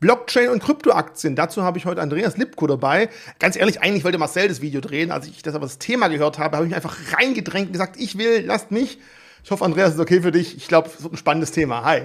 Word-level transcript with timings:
Blockchain 0.00 0.50
und 0.50 0.62
Kryptoaktien. 0.62 1.34
Dazu 1.34 1.62
habe 1.62 1.78
ich 1.78 1.84
heute 1.84 2.00
Andreas 2.00 2.36
Lipko 2.36 2.68
dabei. 2.68 3.08
Ganz 3.40 3.56
ehrlich, 3.56 3.80
eigentlich 3.80 4.04
wollte 4.04 4.18
Marcel 4.18 4.48
das 4.48 4.60
Video 4.60 4.80
drehen. 4.80 5.10
Als 5.10 5.26
ich 5.26 5.42
das 5.42 5.54
aber 5.54 5.66
das 5.66 5.78
Thema 5.78 6.08
gehört 6.08 6.38
habe, 6.38 6.56
habe 6.56 6.66
ich 6.66 6.70
mich 6.70 6.76
einfach 6.76 6.96
reingedrängt 7.18 7.66
und 7.66 7.72
gesagt, 7.72 7.96
ich 7.98 8.16
will, 8.16 8.44
lasst 8.46 8.70
mich. 8.70 8.98
Ich 9.42 9.50
hoffe, 9.50 9.64
Andreas 9.64 9.94
ist 9.94 10.00
okay 10.00 10.20
für 10.20 10.30
dich. 10.30 10.56
Ich 10.56 10.68
glaube, 10.68 10.88
es 10.88 11.02
wird 11.02 11.14
ein 11.14 11.16
spannendes 11.16 11.50
Thema. 11.50 11.84
Hi. 11.84 12.02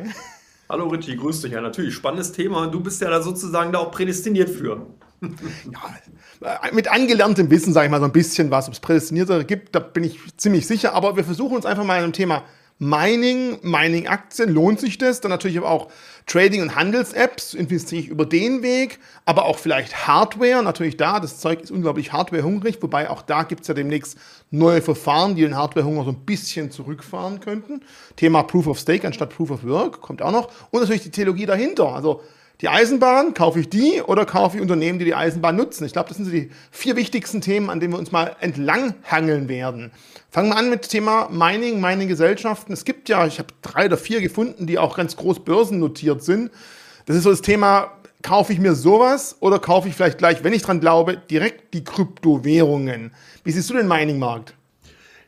Hallo 0.70 0.88
Richie, 0.88 1.16
grüß 1.16 1.42
dich. 1.42 1.52
Ja, 1.52 1.62
natürlich, 1.62 1.94
spannendes 1.94 2.32
Thema. 2.32 2.64
Und 2.64 2.72
du 2.72 2.80
bist 2.80 3.00
ja 3.02 3.10
da 3.10 3.22
sozusagen 3.22 3.72
da 3.72 3.80
auch 3.80 3.92
prädestiniert 3.92 4.50
für. 4.50 4.88
ja, 5.22 6.62
mit 6.72 6.92
angelerntem 6.92 7.52
Wissen, 7.52 7.74
sage 7.74 7.86
ich 7.86 7.92
mal, 7.92 8.00
so 8.00 8.06
ein 8.06 8.12
bisschen 8.12 8.50
was, 8.50 8.68
ob 8.68 8.74
es 8.74 8.80
Prädestinierte 8.80 9.46
gibt, 9.46 9.76
da 9.76 9.80
bin 9.80 10.04
ich 10.04 10.20
ziemlich 10.38 10.66
sicher. 10.66 10.94
Aber 10.94 11.16
wir 11.16 11.24
versuchen 11.24 11.56
uns 11.56 11.66
einfach 11.66 11.84
mal 11.84 11.98
in 11.98 12.06
einem 12.06 12.14
Thema 12.14 12.44
Mining, 12.80 13.60
Mining-Aktien, 13.62 14.50
lohnt 14.50 14.80
sich 14.80 14.98
das? 14.98 15.22
Dann 15.22 15.30
natürlich 15.30 15.58
aber 15.58 15.70
auch 15.70 15.90
Trading- 16.26 16.62
und 16.62 16.76
Handels-Apps, 16.76 17.54
investiere 17.54 18.02
ich 18.02 18.08
über 18.08 18.26
den 18.26 18.62
Weg, 18.62 19.00
aber 19.26 19.46
auch 19.46 19.58
vielleicht 19.58 20.08
Hardware, 20.08 20.64
natürlich 20.64 20.98
da, 20.98 21.20
das 21.20 21.40
Zeug 21.40 21.62
ist 21.62 21.72
unglaublich 21.72 22.14
hardwarehungrig, 22.14 22.82
wobei 22.82 23.10
auch 23.10 23.22
da 23.22 23.44
gibt 23.44 23.62
es 23.62 23.68
ja 23.68 23.74
demnächst 23.74 24.18
neue 24.52 24.82
Verfahren, 24.82 25.36
die 25.36 25.42
den 25.42 25.56
Hardwarehunger 25.56 26.04
so 26.06 26.12
ein 26.12 26.26
bisschen 26.26 26.72
zurückfahren 26.72 27.40
könnten. 27.40 27.82
Thema 28.16 28.44
Proof 28.44 28.68
of 28.68 28.80
Stake 28.80 29.06
anstatt 29.06 29.30
Proof 29.30 29.52
of 29.52 29.64
Work 29.64 30.02
kommt 30.02 30.22
auch 30.22 30.32
noch. 30.32 30.50
Und 30.72 30.82
natürlich 30.82 31.04
die 31.04 31.12
Theologie 31.12 31.46
dahinter, 31.46 31.94
also 31.94 32.22
die 32.64 32.70
Eisenbahn, 32.70 33.34
kaufe 33.34 33.60
ich 33.60 33.68
die 33.68 34.02
oder 34.02 34.26
kaufe 34.26 34.56
ich 34.56 34.62
Unternehmen, 34.62 34.98
die 34.98 35.04
die 35.04 35.16
Eisenbahn 35.16 35.58
nutzen? 35.58 35.84
Ich 35.84 35.92
glaube, 35.92 36.08
das 36.08 36.16
sind 36.16 36.26
so 36.26 36.32
die 36.32 36.50
vier 36.72 36.96
wichtigsten 36.96 37.42
Themen, 37.42 37.70
an 37.70 37.82
denen 37.82 37.92
wir 37.92 38.00
uns 38.00 38.14
mal 38.14 38.38
entlanghangeln 38.40 39.50
werden. 39.50 39.92
Fangen 40.32 40.48
wir 40.48 40.56
an 40.56 40.70
mit 40.70 40.86
dem 40.86 40.90
Thema 40.90 41.28
Mining, 41.30 41.82
Mining-Gesellschaften. 41.82 42.72
Es 42.72 42.86
gibt 42.86 43.10
ja, 43.10 43.28
ich 43.28 43.38
habe 43.38 43.50
drei 43.62 43.88
oder 43.88 43.98
vier 43.98 44.22
gefunden, 44.22 44.66
die 44.66 44.80
auch 44.80 44.96
ganz 44.96 45.18
groß 45.18 45.42
börsennotiert 45.42 46.24
sind. 46.24 46.52
Das 47.06 47.18
ist 47.18 47.24
so 47.24 47.32
das 47.32 47.42
Thema, 47.42 47.92
kaufe 48.22 48.54
ich 48.54 48.60
mir 48.60 48.76
sowas 48.76 49.36
oder 49.42 49.60
kaufe 49.60 49.90
ich 49.90 49.96
vielleicht 49.96 50.18
gleich, 50.18 50.46
wenn 50.46 50.54
ich 50.54 50.62
dran 50.62 50.80
glaube, 50.80 51.18
direkt 51.18 51.74
die 51.74 51.84
Kryptowährungen? 51.84 53.12
Wie 53.44 53.52
siehst 53.52 53.70
du 53.70 53.74
den 53.74 53.90
Mining-Markt? 53.90 54.54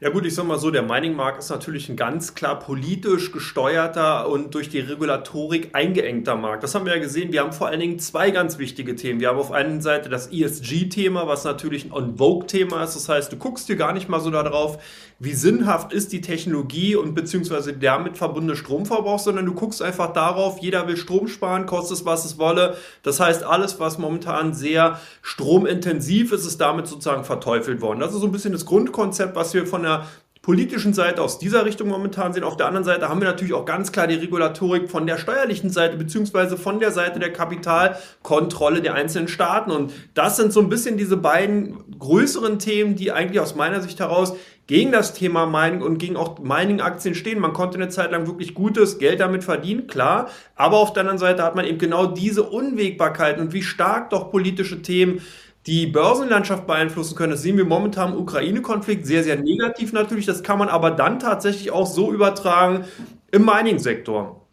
Ja 0.05 0.11
gut, 0.11 0.23
ich 0.27 0.35
sag 0.35 0.45
mal 0.45 0.59
so, 0.59 0.69
der 0.69 0.83
Mining-Markt 0.83 1.39
ist 1.39 1.49
natürlich 1.49 1.89
ein 1.89 1.95
ganz 1.95 2.35
klar 2.35 2.59
politisch 2.59 3.31
gesteuerter 3.31 4.29
und 4.29 4.53
durch 4.53 4.69
die 4.69 4.77
Regulatorik 4.77 5.69
eingeengter 5.73 6.35
Markt. 6.35 6.61
Das 6.61 6.75
haben 6.75 6.85
wir 6.85 6.93
ja 6.93 7.01
gesehen. 7.01 7.31
Wir 7.31 7.41
haben 7.41 7.53
vor 7.53 7.69
allen 7.69 7.79
Dingen 7.79 7.97
zwei 7.97 8.29
ganz 8.29 8.59
wichtige 8.59 8.95
Themen. 8.95 9.19
Wir 9.19 9.29
haben 9.29 9.39
auf 9.39 9.51
einer 9.51 9.81
Seite 9.81 10.07
das 10.07 10.27
ESG-Thema, 10.27 11.27
was 11.27 11.43
natürlich 11.43 11.85
ein 11.85 11.91
On-Vogue-Thema 11.91 12.83
ist. 12.83 12.95
Das 12.95 13.09
heißt, 13.09 13.31
du 13.31 13.37
guckst 13.37 13.67
dir 13.67 13.77
gar 13.77 13.93
nicht 13.93 14.07
mal 14.07 14.19
so 14.19 14.29
darauf, 14.29 14.77
wie 15.19 15.33
sinnhaft 15.33 15.93
ist 15.93 16.11
die 16.11 16.21
Technologie 16.21 16.95
und 16.95 17.13
beziehungsweise 17.13 17.73
damit 17.73 18.17
verbundene 18.17 18.57
Stromverbrauch, 18.57 19.19
sondern 19.19 19.45
du 19.45 19.53
guckst 19.53 19.81
einfach 19.81 20.11
darauf, 20.11 20.59
jeder 20.59 20.87
will 20.87 20.97
Strom 20.97 21.27
sparen, 21.27 21.65
kostet 21.65 21.99
es, 21.99 22.05
was 22.05 22.25
es 22.25 22.37
wolle. 22.37 22.75
Das 23.01 23.19
heißt, 23.19 23.43
alles, 23.43 23.79
was 23.79 23.97
momentan 23.97 24.53
sehr 24.53 24.99
stromintensiv 25.21 26.33
ist, 26.33 26.45
ist 26.45 26.59
damit 26.59 26.87
sozusagen 26.87 27.23
verteufelt 27.23 27.81
worden. 27.81 27.99
Das 27.99 28.13
ist 28.13 28.19
so 28.19 28.27
ein 28.27 28.33
bisschen 28.33 28.51
das 28.51 28.65
Grundkonzept, 28.65 29.35
was 29.35 29.53
wir 29.53 29.65
von 29.65 29.83
der 29.83 30.05
politischen 30.45 30.93
Seite 30.93 31.23
aus 31.23 31.39
dieser 31.39 31.65
Richtung 31.65 31.87
momentan 31.87 32.31
sehen. 32.31 32.43
Auf 32.43 32.55
der 32.55 32.67
anderen 32.67 32.83
Seite 32.83 33.09
haben 33.09 33.19
wir 33.19 33.27
natürlich 33.27 33.55
auch 33.55 33.65
ganz 33.65 33.91
klar 33.91 34.05
die 34.05 34.13
Regulatorik 34.13 34.91
von 34.91 35.07
der 35.07 35.17
steuerlichen 35.17 35.71
Seite 35.71 35.97
beziehungsweise 35.97 36.55
von 36.55 36.79
der 36.79 36.91
Seite 36.91 37.17
der 37.17 37.33
Kapitalkontrolle 37.33 38.83
der 38.83 38.93
einzelnen 38.93 39.27
Staaten. 39.27 39.71
Und 39.71 39.91
das 40.13 40.37
sind 40.37 40.53
so 40.53 40.59
ein 40.59 40.69
bisschen 40.69 40.97
diese 40.97 41.17
beiden 41.17 41.97
größeren 41.97 42.59
Themen, 42.59 42.95
die 42.95 43.11
eigentlich 43.11 43.39
aus 43.39 43.55
meiner 43.55 43.81
Sicht 43.81 43.99
heraus 43.99 44.35
gegen 44.67 44.91
das 44.91 45.15
Thema 45.15 45.47
Mining 45.47 45.81
und 45.81 45.97
gegen 45.97 46.15
auch 46.15 46.37
Mining-Aktien 46.37 47.15
stehen. 47.15 47.39
Man 47.39 47.53
konnte 47.53 47.79
eine 47.79 47.89
Zeit 47.89 48.11
lang 48.11 48.27
wirklich 48.27 48.53
gutes 48.53 48.99
Geld 48.99 49.21
damit 49.21 49.43
verdienen, 49.43 49.87
klar. 49.87 50.29
Aber 50.55 50.77
auf 50.77 50.93
der 50.93 51.01
anderen 51.01 51.17
Seite 51.17 51.41
hat 51.41 51.55
man 51.55 51.65
eben 51.65 51.79
genau 51.79 52.05
diese 52.05 52.43
Unwägbarkeit 52.43 53.39
und 53.39 53.51
wie 53.53 53.63
stark 53.63 54.11
doch 54.11 54.29
politische 54.29 54.83
Themen 54.83 55.21
die 55.67 55.87
Börsenlandschaft 55.87 56.67
beeinflussen 56.67 57.15
können. 57.15 57.31
Das 57.31 57.41
sehen 57.41 57.57
wir 57.57 57.65
momentan 57.65 58.13
im 58.13 58.19
Ukraine-Konflikt 58.19 59.05
sehr, 59.05 59.23
sehr 59.23 59.37
negativ 59.37 59.93
natürlich. 59.93 60.25
Das 60.25 60.43
kann 60.43 60.59
man 60.59 60.69
aber 60.69 60.91
dann 60.91 61.19
tatsächlich 61.19 61.71
auch 61.71 61.87
so 61.87 62.11
übertragen 62.11 62.85
im 63.31 63.45
Mining-Sektor. 63.45 64.45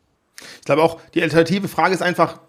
Ich 0.60 0.64
glaube 0.64 0.82
auch, 0.82 1.00
die 1.14 1.22
alternative 1.22 1.68
Frage 1.68 1.94
ist 1.94 2.02
einfach, 2.02 2.40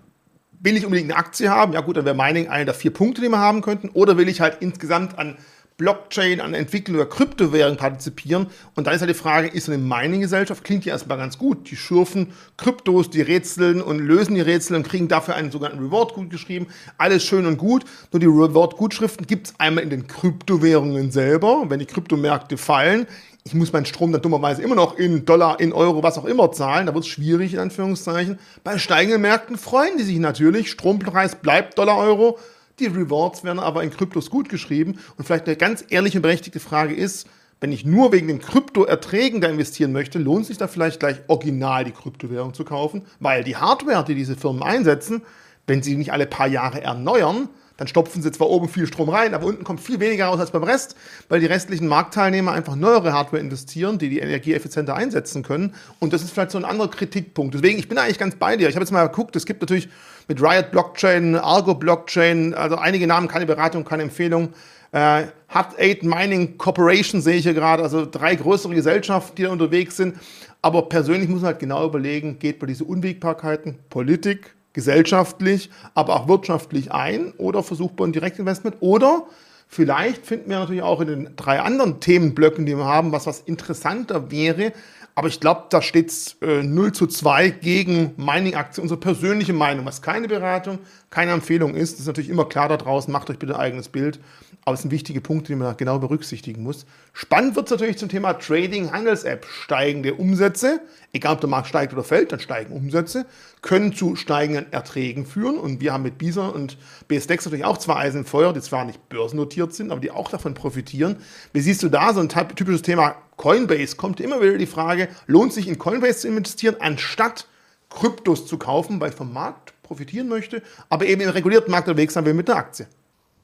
will 0.60 0.78
ich 0.78 0.86
unbedingt 0.86 1.12
eine 1.12 1.20
Aktie 1.20 1.50
haben? 1.50 1.74
Ja 1.74 1.82
gut, 1.82 1.98
dann 1.98 2.06
wäre 2.06 2.16
Mining 2.16 2.48
einer 2.48 2.66
der 2.66 2.74
vier 2.74 2.92
Punkte, 2.92 3.22
die 3.22 3.30
wir 3.30 3.40
haben 3.40 3.62
könnten. 3.62 3.90
Oder 3.90 4.18
will 4.18 4.30
ich 4.30 4.40
halt 4.40 4.58
insgesamt 4.62 5.20
an 5.20 5.38
Blockchain, 5.84 6.40
an 6.40 6.54
Entwicklung 6.54 6.96
der 6.96 7.08
Kryptowährung 7.08 7.76
partizipieren. 7.76 8.48
Und 8.74 8.88
dann 8.88 8.94
ist 8.94 9.02
halt 9.02 9.10
die 9.10 9.16
Frage, 9.16 9.50
ist 9.50 9.68
eine 9.68 9.78
Mining-Gesellschaft, 9.78 10.64
klingt 10.64 10.86
ja 10.86 10.94
erstmal 10.94 11.18
ganz 11.18 11.38
gut. 11.38 11.70
Die 11.70 11.76
schürfen 11.76 12.32
Kryptos, 12.56 13.10
die 13.10 13.22
rätseln 13.22 13.82
und 13.82 14.00
lösen 14.00 14.36
die 14.36 14.42
Rätsel 14.42 14.78
und 14.78 14.84
kriegen 14.84 15.10
dafür 15.10 15.36
einen 15.36 15.52
sogenannten 15.52 15.84
Reward 15.84 16.14
gut 16.14 16.30
geschrieben. 16.30 16.68
Alles 16.98 17.26
schön 17.26 17.46
und 17.46 17.58
gut. 17.58 17.84
Nur 18.14 18.22
die 18.22 18.28
Reward-Gutschriften 18.28 19.28
gibt 19.28 19.48
es 19.48 19.60
einmal 19.60 19.84
in 19.84 19.90
den 19.90 20.08
Kryptowährungen 20.08 21.12
selber. 21.12 21.66
Wenn 21.68 21.80
die 21.80 21.86
Kryptomärkte 21.86 22.56
fallen, 22.56 23.06
ich 23.44 23.54
muss 23.54 23.74
meinen 23.74 23.86
Strom 23.86 24.14
dann 24.14 24.22
dummerweise 24.22 24.62
immer 24.62 24.76
noch 24.76 24.98
in 24.98 25.26
Dollar, 25.26 25.60
in 25.60 25.74
Euro, 25.74 26.02
was 26.02 26.18
auch 26.18 26.24
immer 26.24 26.54
zahlen. 26.54 26.86
Da 26.86 26.94
wird 26.94 27.04
es 27.04 27.10
schwierig, 27.10 27.56
in 27.56 27.60
Anführungszeichen. 27.60 28.40
Bei 28.64 28.78
steigenden 28.78 29.22
Märkten 29.22 29.58
freuen 29.58 29.98
die 29.98 30.04
sich 30.04 30.20
natürlich. 30.20 30.72
Strompreis 30.72 31.36
bleibt 31.36 31.78
Dollar, 31.78 31.98
Euro. 31.98 32.40
Die 32.80 32.88
Rewards 32.88 33.44
werden 33.44 33.60
aber 33.60 33.84
in 33.84 33.92
Kryptos 33.92 34.30
gut 34.30 34.50
geschrieben. 34.50 35.00
Und 35.18 35.26
vielleicht 35.26 35.48
eine 35.48 35.56
ganz 35.56 35.86
ehrliche 35.90 36.18
und 36.18 36.24
berechtigte 36.24 36.60
Frage 36.60 36.96
ist, 36.96 37.28
wenn 37.60 37.72
ich 37.72 37.86
nur 37.86 38.12
wegen 38.12 38.28
den 38.28 38.40
Kryptoerträgen 38.40 39.40
da 39.40 39.48
investieren 39.48 39.94
möchte, 39.94 40.20
lohnt 40.20 40.46
sich 40.46 40.58
da 40.58 40.68
vielleicht 40.68 41.00
gleich 41.00 41.22
original 41.28 41.86
die 41.86 41.92
Kryptowährung 41.92 42.54
zu 42.54 42.66
kaufen, 42.66 43.06
weil 43.20 43.44
die 43.44 43.56
Hardware, 43.56 44.04
die 44.04 44.16
diese 44.16 44.36
Firmen 44.36 44.64
einsetzen, 44.64 45.22
wenn 45.66 45.82
sie 45.82 45.96
nicht 45.96 46.12
alle 46.12 46.26
paar 46.26 46.48
Jahre 46.48 46.82
erneuern, 46.82 47.48
dann 47.78 47.88
stopfen 47.88 48.22
sie 48.22 48.32
zwar 48.32 48.50
oben 48.50 48.70
viel 48.70 48.86
Strom 48.88 49.10
rein, 49.10 49.34
aber 49.34 49.46
unten 49.46 49.64
kommt 49.64 49.80
viel 49.80 50.00
weniger 50.00 50.26
raus 50.26 50.40
als 50.40 50.52
beim 50.52 50.64
Rest, 50.64 50.96
weil 51.30 51.40
die 51.40 51.48
restlichen 51.48 51.88
Marktteilnehmer 51.88 52.52
einfach 52.52 52.76
neuere 52.76 53.14
Hardware 53.14 53.42
investieren, 53.42 53.98
die 53.98 54.10
die 54.10 54.20
Energie 54.20 54.54
effizienter 54.54 54.96
einsetzen 54.96 55.44
können. 55.44 55.74
Und 56.00 56.14
das 56.14 56.22
ist 56.22 56.32
vielleicht 56.32 56.52
so 56.52 56.58
ein 56.58 56.66
anderer 56.66 56.90
Kritikpunkt. 56.90 57.56
Deswegen, 57.56 57.80
ich 57.80 57.90
bin 57.90 57.98
eigentlich 57.98 58.20
ganz 58.20 58.36
bei 58.36 58.58
dir. 58.58 58.70
Ich 58.70 58.76
habe 58.76 58.84
jetzt 58.84 58.92
mal 58.92 59.08
geguckt, 59.08 59.36
es 59.36 59.46
gibt 59.46 59.62
natürlich 59.62 59.90
mit 60.28 60.42
Riot 60.42 60.72
Blockchain, 60.72 61.36
Argo 61.36 61.74
Blockchain, 61.74 62.54
also 62.54 62.76
einige 62.76 63.08
Namen, 63.08 63.28
keine 63.28 63.46
Beratung, 63.46 63.84
keine 63.84 64.04
Empfehlung. 64.04 64.54
Äh, 64.92 65.26
8 65.48 66.04
Mining 66.04 66.58
Corporation 66.58 67.22
sehe 67.22 67.38
ich 67.38 67.44
hier 67.44 67.56
gerade, 67.56 67.82
also 67.82 68.06
drei 68.06 68.36
größere 68.36 68.76
Gesellschaften, 68.76 69.36
die 69.36 69.44
da 69.44 69.50
unterwegs 69.50 69.98
sind. 69.98 70.18
Aber 70.62 70.88
persönlich 70.88 71.28
muss 71.28 71.42
man 71.42 71.48
halt 71.48 71.60
genau 71.60 71.86
überlegen, 71.86 72.40
geht 72.40 72.60
bei 72.60 72.68
diesen 72.68 72.86
Unwägbarkeiten 72.86 73.80
Politik, 73.90 74.56
gesellschaftlich, 74.74 75.70
aber 75.94 76.16
auch 76.16 76.28
wirtschaftlich 76.28 76.92
ein 76.92 77.32
oder 77.38 77.64
versucht 77.64 77.98
man 78.00 78.12
Direktinvestment 78.12 78.78
oder 78.80 79.28
vielleicht 79.68 80.26
finden 80.26 80.50
wir 80.50 80.60
natürlich 80.60 80.82
auch 80.82 81.02
in 81.02 81.08
den 81.08 81.36
drei 81.36 81.62
anderen 81.62 82.00
Themenblöcken, 82.00 82.66
die 82.66 82.76
wir 82.76 82.86
haben, 82.86 83.12
was 83.12 83.28
was 83.28 83.40
interessanter 83.42 84.32
wäre. 84.32 84.74
Aber 85.16 85.28
ich 85.28 85.40
glaube, 85.40 85.66
da 85.70 85.82
steht 85.82 86.10
es 86.10 86.38
äh, 86.42 86.64
0 86.64 86.92
zu 86.92 87.06
2 87.06 87.52
gegen 87.52 88.14
Mining-Aktien, 88.18 88.82
unsere 88.82 89.00
persönliche 89.00 89.54
Meinung, 89.54 89.86
was 89.86 90.02
keine 90.02 90.28
Beratung, 90.28 90.80
keine 91.12 91.34
Empfehlung 91.34 91.76
ist. 91.76 91.94
Das 91.94 92.00
ist 92.02 92.08
natürlich 92.08 92.32
immer 92.32 92.46
klar 92.46 92.68
da 92.68 92.78
draußen, 92.78 93.12
macht 93.12 93.30
euch 93.30 93.38
bitte 93.38 93.54
ein 93.54 93.62
eigenes 93.62 93.90
Bild. 93.90 94.20
Aber 94.66 94.75
es 94.75 94.81
sind 94.81 94.91
wichtige 94.91 95.19
Punkte, 95.19 95.51
die 95.51 95.57
man 95.57 95.75
genau 95.75 96.00
berücksichtigen 96.00 96.63
muss. 96.63 96.85
Spannend 97.12 97.56
wird 97.56 97.66
es 97.66 97.72
natürlich 97.72 97.97
zum 97.97 98.07
Thema 98.07 98.34
Trading, 98.34 98.91
Handels-App. 98.91 99.46
Steigende 99.46 100.13
Umsätze, 100.13 100.81
egal 101.12 101.34
ob 101.34 101.41
der 101.41 101.50
Markt 101.50 101.68
steigt 101.68 101.91
oder 101.91 102.03
fällt, 102.03 102.31
dann 102.31 102.40
steigen 102.40 102.74
Umsätze, 102.74 103.25
können 103.62 103.94
zu 103.94 104.16
steigenden 104.16 104.72
Erträgen 104.72 105.25
führen. 105.25 105.57
Und 105.57 105.81
wir 105.81 105.91
haben 105.91 106.03
mit 106.03 106.18
Bisa 106.18 106.47
und 106.47 106.78
BSDEX 107.09 107.46
natürlich 107.46 107.66
auch 107.66 107.78
zwei 107.78 107.96
Eisen 107.96 108.19
im 108.19 108.25
Feuer, 108.25 108.53
die 108.53 108.62
zwar 108.62 108.85
nicht 108.85 109.09
börsennotiert 109.09 109.74
sind, 109.74 109.91
aber 109.91 110.00
die 110.00 110.12
auch 110.12 110.29
davon 110.29 110.53
profitieren. 110.53 111.18
Wie 111.51 111.62
siehst 111.62 111.84
du 111.84 111.90
da 111.90 112.13
so 112.13 112.22
ein 112.22 112.30
typisches 112.30 112.84
Thema 112.84 113.16
Coinbase? 113.35 113.97
Kommt 113.97 114.22
immer 114.22 114.41
wieder 114.41 114.57
die 114.57 114.66
Frage, 114.66 115.09
lohnt 115.28 115.51
sich 115.51 115.68
in 115.68 115.78
Coinbase 115.78 116.19
zu 116.19 116.28
investieren, 116.30 116.78
anstatt 116.80 117.47
Kryptos 117.90 118.47
zu 118.47 118.57
kaufen, 118.57 119.01
weil 119.01 119.12
vom 119.12 119.34
Markt 119.34 119.74
profitieren 119.84 120.30
möchte, 120.30 120.63
aber 120.90 121.06
eben 121.06 121.22
im 121.22 121.30
regulierten 121.30 121.69
Markt 121.69 121.88
unterwegs 121.89 122.13
sein 122.13 122.25
will 122.25 122.33
mit 122.33 122.48
der 122.48 122.56
Aktie? 122.56 122.88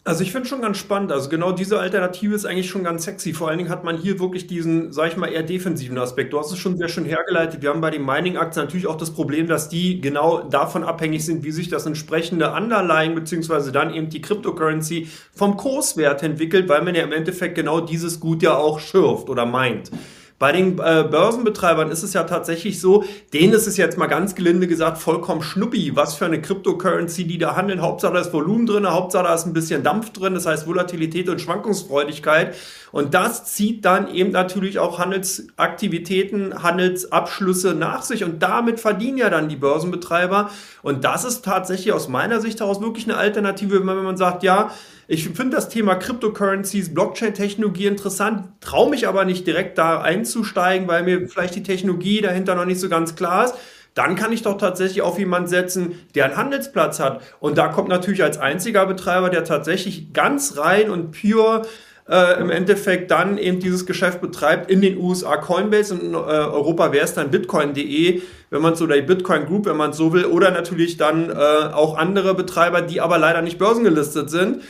Also 0.10 0.24
ich 0.24 0.32
finde 0.32 0.50
schon 0.50 0.64
ganz 0.64 0.80
spannend. 0.80 1.12
Also 1.12 1.30
genau 1.30 1.52
diese 1.52 1.78
Alternative 1.78 2.34
ist 2.34 2.44
eigentlich 2.44 2.68
schon 2.68 2.84
ganz 2.84 3.04
sexy. 3.04 3.32
Vor 3.32 3.48
allen 3.48 3.60
Dingen 3.60 3.70
hat 3.70 3.84
man 3.84 3.96
hier 3.96 4.20
wirklich 4.20 4.48
diesen, 4.48 4.92
sag 4.92 5.12
ich 5.12 5.18
mal, 5.18 5.28
eher 5.28 5.44
defensiven 5.44 6.00
Aspekt. 6.00 6.34
Du 6.34 6.40
hast 6.40 6.52
es 6.52 6.58
schon 6.58 6.80
sehr 6.80 6.88
schön 6.88 7.06
hergeleitet. 7.06 7.62
Wir 7.62 7.70
haben 7.70 7.80
bei 7.80 7.92
den 7.92 8.04
Mining-Aktien 8.04 8.66
natürlich 8.66 8.88
auch 8.88 8.98
das 8.98 9.12
Problem, 9.12 9.46
dass 9.46 9.70
die 9.70 10.02
genau 10.02 10.42
davon 10.42 10.84
abhängig 10.84 11.24
sind, 11.24 11.44
wie 11.44 11.52
sich 11.52 11.70
das 11.70 11.86
entsprechende 11.86 12.52
Underlying 12.54 13.14
beziehungsweise 13.14 13.72
dann 13.72 13.94
eben 13.94 14.10
die 14.10 14.20
Cryptocurrency 14.20 15.08
vom 15.32 15.56
Kurswert 15.58 16.24
entwickelt, 16.24 16.68
weil 16.70 16.82
man 16.82 16.96
ja 16.96 17.04
im 17.04 17.12
Endeffekt 17.12 17.54
genau 17.54 17.80
dieses 17.80 18.20
Gut 18.20 18.42
ja 18.42 18.58
auch 18.58 18.80
schürft 18.80 19.30
oder 19.30 19.46
meint. 19.46 19.92
Bei 20.40 20.54
den 20.54 20.80
äh, 20.80 21.04
Börsenbetreibern 21.04 21.92
ist 21.92 22.02
es 22.02 22.14
ja 22.14 22.24
tatsächlich 22.24 22.80
so, 22.80 23.04
denen 23.34 23.52
ist 23.52 23.68
es 23.68 23.76
jetzt 23.76 23.98
mal 23.98 24.08
ganz 24.08 24.36
gelinde 24.36 24.68
gesagt 24.68 24.98
vollkommen 24.98 25.42
schnuppi, 25.44 25.92
was 25.96 26.16
für 26.16 26.26
eine 26.26 26.42
Cryptocurrency 26.42 27.26
die 27.26 27.38
da 27.38 27.58
handeln. 27.58 27.82
Hauptsache 27.82 28.14
da 28.14 28.22
ist 28.22 28.32
Volumen 28.32 28.66
drin, 28.66 28.90
Hauptsache 28.90 29.26
da 29.26 29.36
ist 29.36 29.46
ein 29.46 29.52
bisschen 29.52 29.84
Dampf 29.84 30.12
drin, 30.14 30.34
das 30.36 30.46
heißt 30.46 30.66
Volatilität 30.66 31.28
und 31.28 31.42
Schwankungsfreudigkeit. 31.42 32.56
Und 32.94 33.14
das 33.14 33.54
zieht 33.54 33.84
dann 33.84 34.14
eben 34.16 34.32
natürlich 34.32 34.80
auch 34.80 34.98
Handelsaktivitäten, 34.98 36.64
Handelsabschlüsse 36.64 37.74
nach 37.74 38.04
sich 38.04 38.24
und 38.24 38.42
damit 38.42 38.80
verdienen 38.80 39.18
ja 39.18 39.30
dann 39.30 39.50
die 39.50 39.58
Börsenbetreiber. 39.58 40.52
Und 40.82 41.04
das 41.04 41.26
ist 41.26 41.44
tatsächlich 41.44 41.92
aus 41.92 42.08
meiner 42.08 42.40
Sicht 42.40 42.62
heraus 42.62 42.80
wirklich 42.80 43.06
eine 43.10 43.18
Alternative, 43.18 43.86
wenn 43.86 44.04
man 44.04 44.16
sagt, 44.16 44.44
ja, 44.44 44.72
ich 45.12 45.28
finde 45.28 45.56
das 45.56 45.70
Thema 45.70 45.96
Cryptocurrencies, 45.96 46.94
Blockchain-Technologie 46.94 47.88
interessant, 47.88 48.44
traue 48.62 48.92
mich 48.92 49.08
aber 49.08 49.26
nicht 49.26 49.48
direkt 49.48 49.80
da 49.80 50.02
einzusteigen, 50.02 50.88
weil 50.88 51.02
mir 51.02 51.28
vielleicht 51.28 51.56
die 51.56 51.64
Technologie 51.64 52.22
dahinter 52.22 52.54
noch 52.54 52.66
nicht 52.66 52.80
so 52.80 52.90
ganz 52.90 53.16
klar 53.16 53.46
ist. 53.46 53.56
Dann 53.96 54.16
kann 54.16 54.32
ich 54.32 54.44
doch 54.44 54.60
tatsächlich 54.60 55.02
auf 55.02 55.18
jemanden 55.18 55.48
setzen, 55.50 56.00
der 56.14 56.26
einen 56.26 56.38
Handelsplatz 56.38 57.00
hat. 57.00 57.22
Und 57.40 57.58
da 57.58 57.70
kommt 57.70 57.90
natürlich 57.90 58.22
als 58.22 58.38
einziger 58.38 58.86
Betreiber, 58.86 59.32
der 59.32 59.44
tatsächlich 59.44 60.14
ganz 60.14 60.60
rein 60.60 60.92
und 60.92 61.20
pure 61.20 61.64
äh, 62.08 62.40
im 62.40 62.52
Endeffekt 62.52 63.10
dann 63.10 63.40
eben 63.40 63.60
dieses 63.60 63.88
Geschäft 63.88 64.22
betreibt 64.22 64.70
in 64.70 64.80
den 64.80 65.00
USA 65.00 65.38
Coinbase 65.38 65.96
und 65.96 66.04
in 66.04 66.14
äh, 66.14 66.18
Europa 66.18 66.92
wäre 66.92 67.06
es 67.06 67.16
dann 67.16 67.32
bitcoin.de, 67.32 68.22
wenn 68.52 68.62
man 68.62 68.76
so 68.76 68.86
der 68.86 69.02
Bitcoin 69.02 69.48
Group, 69.48 69.66
wenn 69.66 69.78
man 69.78 69.92
so 69.92 70.14
will, 70.14 70.26
oder 70.26 70.52
natürlich 70.52 70.98
dann 70.98 71.32
äh, 71.32 71.34
auch 71.34 71.98
andere 71.98 72.36
Betreiber, 72.36 72.84
die 72.84 73.02
aber 73.02 73.18
leider 73.18 73.42
nicht 73.42 73.58
börsengelistet 73.58 74.30
sind. 74.30 74.62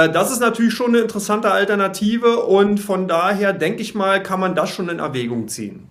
Äh, 0.00 0.12
das 0.12 0.30
ist 0.30 0.40
natürlich 0.40 0.74
schon 0.74 0.88
eine 0.88 0.98
interessante 0.98 1.50
Alternative 1.50 2.44
und 2.44 2.78
von 2.78 3.08
daher 3.08 3.52
denke 3.52 3.82
ich 3.82 3.94
mal, 3.94 4.22
kann 4.22 4.40
man 4.40 4.54
das 4.54 4.70
schon 4.70 4.88
in 4.88 4.98
Erwägung 4.98 5.48
ziehen. 5.48 5.88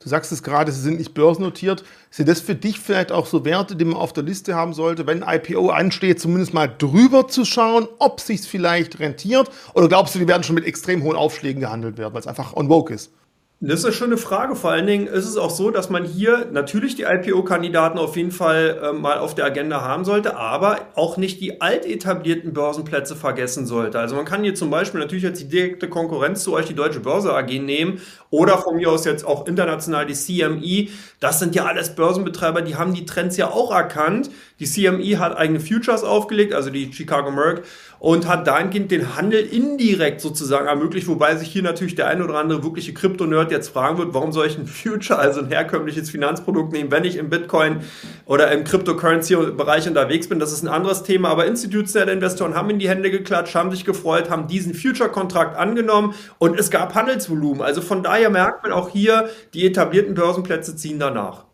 Du 0.00 0.10
sagst 0.10 0.32
es 0.32 0.42
gerade, 0.42 0.70
sie 0.70 0.82
sind 0.82 0.98
nicht 0.98 1.14
börsennotiert. 1.14 1.82
Sind 2.10 2.28
das 2.28 2.40
für 2.40 2.54
dich 2.54 2.78
vielleicht 2.78 3.10
auch 3.10 3.24
so 3.24 3.46
Werte, 3.46 3.74
die 3.74 3.86
man 3.86 3.96
auf 3.96 4.12
der 4.12 4.22
Liste 4.22 4.54
haben 4.54 4.74
sollte, 4.74 5.06
wenn 5.06 5.24
IPO 5.26 5.70
ansteht, 5.70 6.20
zumindest 6.20 6.52
mal 6.52 6.66
drüber 6.66 7.26
zu 7.26 7.46
schauen, 7.46 7.88
ob 7.98 8.20
sich 8.20 8.42
vielleicht 8.42 8.98
rentiert? 8.98 9.50
Oder 9.72 9.88
glaubst 9.88 10.14
du, 10.14 10.18
die 10.18 10.28
werden 10.28 10.42
schon 10.42 10.56
mit 10.56 10.66
extrem 10.66 11.02
hohen 11.02 11.16
Aufschlägen 11.16 11.60
gehandelt 11.60 11.96
werden, 11.96 12.12
weil 12.12 12.20
es 12.20 12.26
einfach 12.26 12.54
on 12.54 12.68
vogue 12.68 12.94
ist? 12.94 13.12
Das 13.60 13.78
ist 13.78 13.84
eine 13.86 13.94
schöne 13.94 14.16
Frage. 14.18 14.56
Vor 14.56 14.72
allen 14.72 14.86
Dingen 14.86 15.06
ist 15.06 15.26
es 15.26 15.36
auch 15.36 15.48
so, 15.48 15.70
dass 15.70 15.88
man 15.88 16.04
hier 16.04 16.48
natürlich 16.52 16.96
die 16.96 17.04
IPO-Kandidaten 17.04 17.98
auf 17.98 18.16
jeden 18.16 18.32
Fall 18.32 18.78
äh, 18.82 18.92
mal 18.92 19.18
auf 19.18 19.34
der 19.34 19.46
Agenda 19.46 19.80
haben 19.80 20.04
sollte, 20.04 20.36
aber 20.36 20.80
auch 20.96 21.16
nicht 21.16 21.40
die 21.40 21.62
alt 21.62 21.86
etablierten 21.86 22.52
Börsenplätze 22.52 23.16
vergessen 23.16 23.64
sollte. 23.64 23.98
Also 24.00 24.16
man 24.16 24.24
kann 24.26 24.42
hier 24.42 24.54
zum 24.54 24.70
Beispiel 24.70 25.00
natürlich 25.00 25.22
jetzt 25.22 25.40
die 25.40 25.48
direkte 25.48 25.88
Konkurrenz 25.88 26.42
zu 26.42 26.52
euch, 26.52 26.66
die 26.66 26.74
Deutsche 26.74 27.00
Börse 27.00 27.32
AG, 27.32 27.58
nehmen 27.60 28.00
oder 28.28 28.58
von 28.58 28.76
mir 28.76 28.90
aus 28.90 29.04
jetzt 29.06 29.24
auch 29.24 29.46
international 29.46 30.04
die 30.04 30.14
CME. 30.14 30.88
Das 31.20 31.38
sind 31.38 31.54
ja 31.54 31.64
alles 31.64 31.94
Börsenbetreiber, 31.94 32.60
die 32.60 32.74
haben 32.74 32.92
die 32.92 33.06
Trends 33.06 33.36
ja 33.36 33.50
auch 33.50 33.72
erkannt. 33.72 34.30
Die 34.60 34.66
CME 34.66 35.18
hat 35.18 35.36
eigene 35.36 35.60
Futures 35.60 36.04
aufgelegt, 36.04 36.52
also 36.52 36.70
die 36.70 36.92
Chicago 36.92 37.30
Merck, 37.30 37.62
und 38.04 38.28
hat 38.28 38.46
dahingehend 38.46 38.90
den 38.90 39.16
Handel 39.16 39.40
indirekt 39.40 40.20
sozusagen 40.20 40.66
ermöglicht, 40.66 41.08
wobei 41.08 41.36
sich 41.36 41.48
hier 41.48 41.62
natürlich 41.62 41.94
der 41.94 42.06
ein 42.06 42.20
oder 42.20 42.34
andere 42.34 42.62
wirkliche 42.62 42.92
Krypto-Nerd 42.92 43.50
jetzt 43.50 43.68
fragen 43.68 43.96
wird, 43.96 44.12
warum 44.12 44.30
soll 44.30 44.46
ich 44.46 44.58
ein 44.58 44.66
Future, 44.66 45.18
also 45.18 45.40
ein 45.40 45.48
herkömmliches 45.48 46.10
Finanzprodukt 46.10 46.70
nehmen, 46.70 46.90
wenn 46.90 47.04
ich 47.04 47.16
im 47.16 47.30
Bitcoin 47.30 47.80
oder 48.26 48.52
im 48.52 48.64
Cryptocurrency-Bereich 48.64 49.88
unterwegs 49.88 50.28
bin. 50.28 50.38
Das 50.38 50.52
ist 50.52 50.62
ein 50.62 50.68
anderes 50.68 51.02
Thema, 51.02 51.30
aber 51.30 51.46
institutionelle 51.46 52.12
Investoren 52.12 52.54
haben 52.54 52.68
in 52.68 52.78
die 52.78 52.90
Hände 52.90 53.10
geklatscht, 53.10 53.54
haben 53.54 53.70
sich 53.70 53.86
gefreut, 53.86 54.28
haben 54.28 54.48
diesen 54.48 54.74
Future-Kontrakt 54.74 55.56
angenommen 55.56 56.12
und 56.36 56.60
es 56.60 56.70
gab 56.70 56.94
Handelsvolumen. 56.94 57.62
Also 57.62 57.80
von 57.80 58.02
daher 58.02 58.28
merkt 58.28 58.64
man 58.64 58.72
auch 58.72 58.90
hier, 58.90 59.30
die 59.54 59.64
etablierten 59.64 60.12
Börsenplätze 60.12 60.76
ziehen 60.76 60.98
danach. 60.98 61.46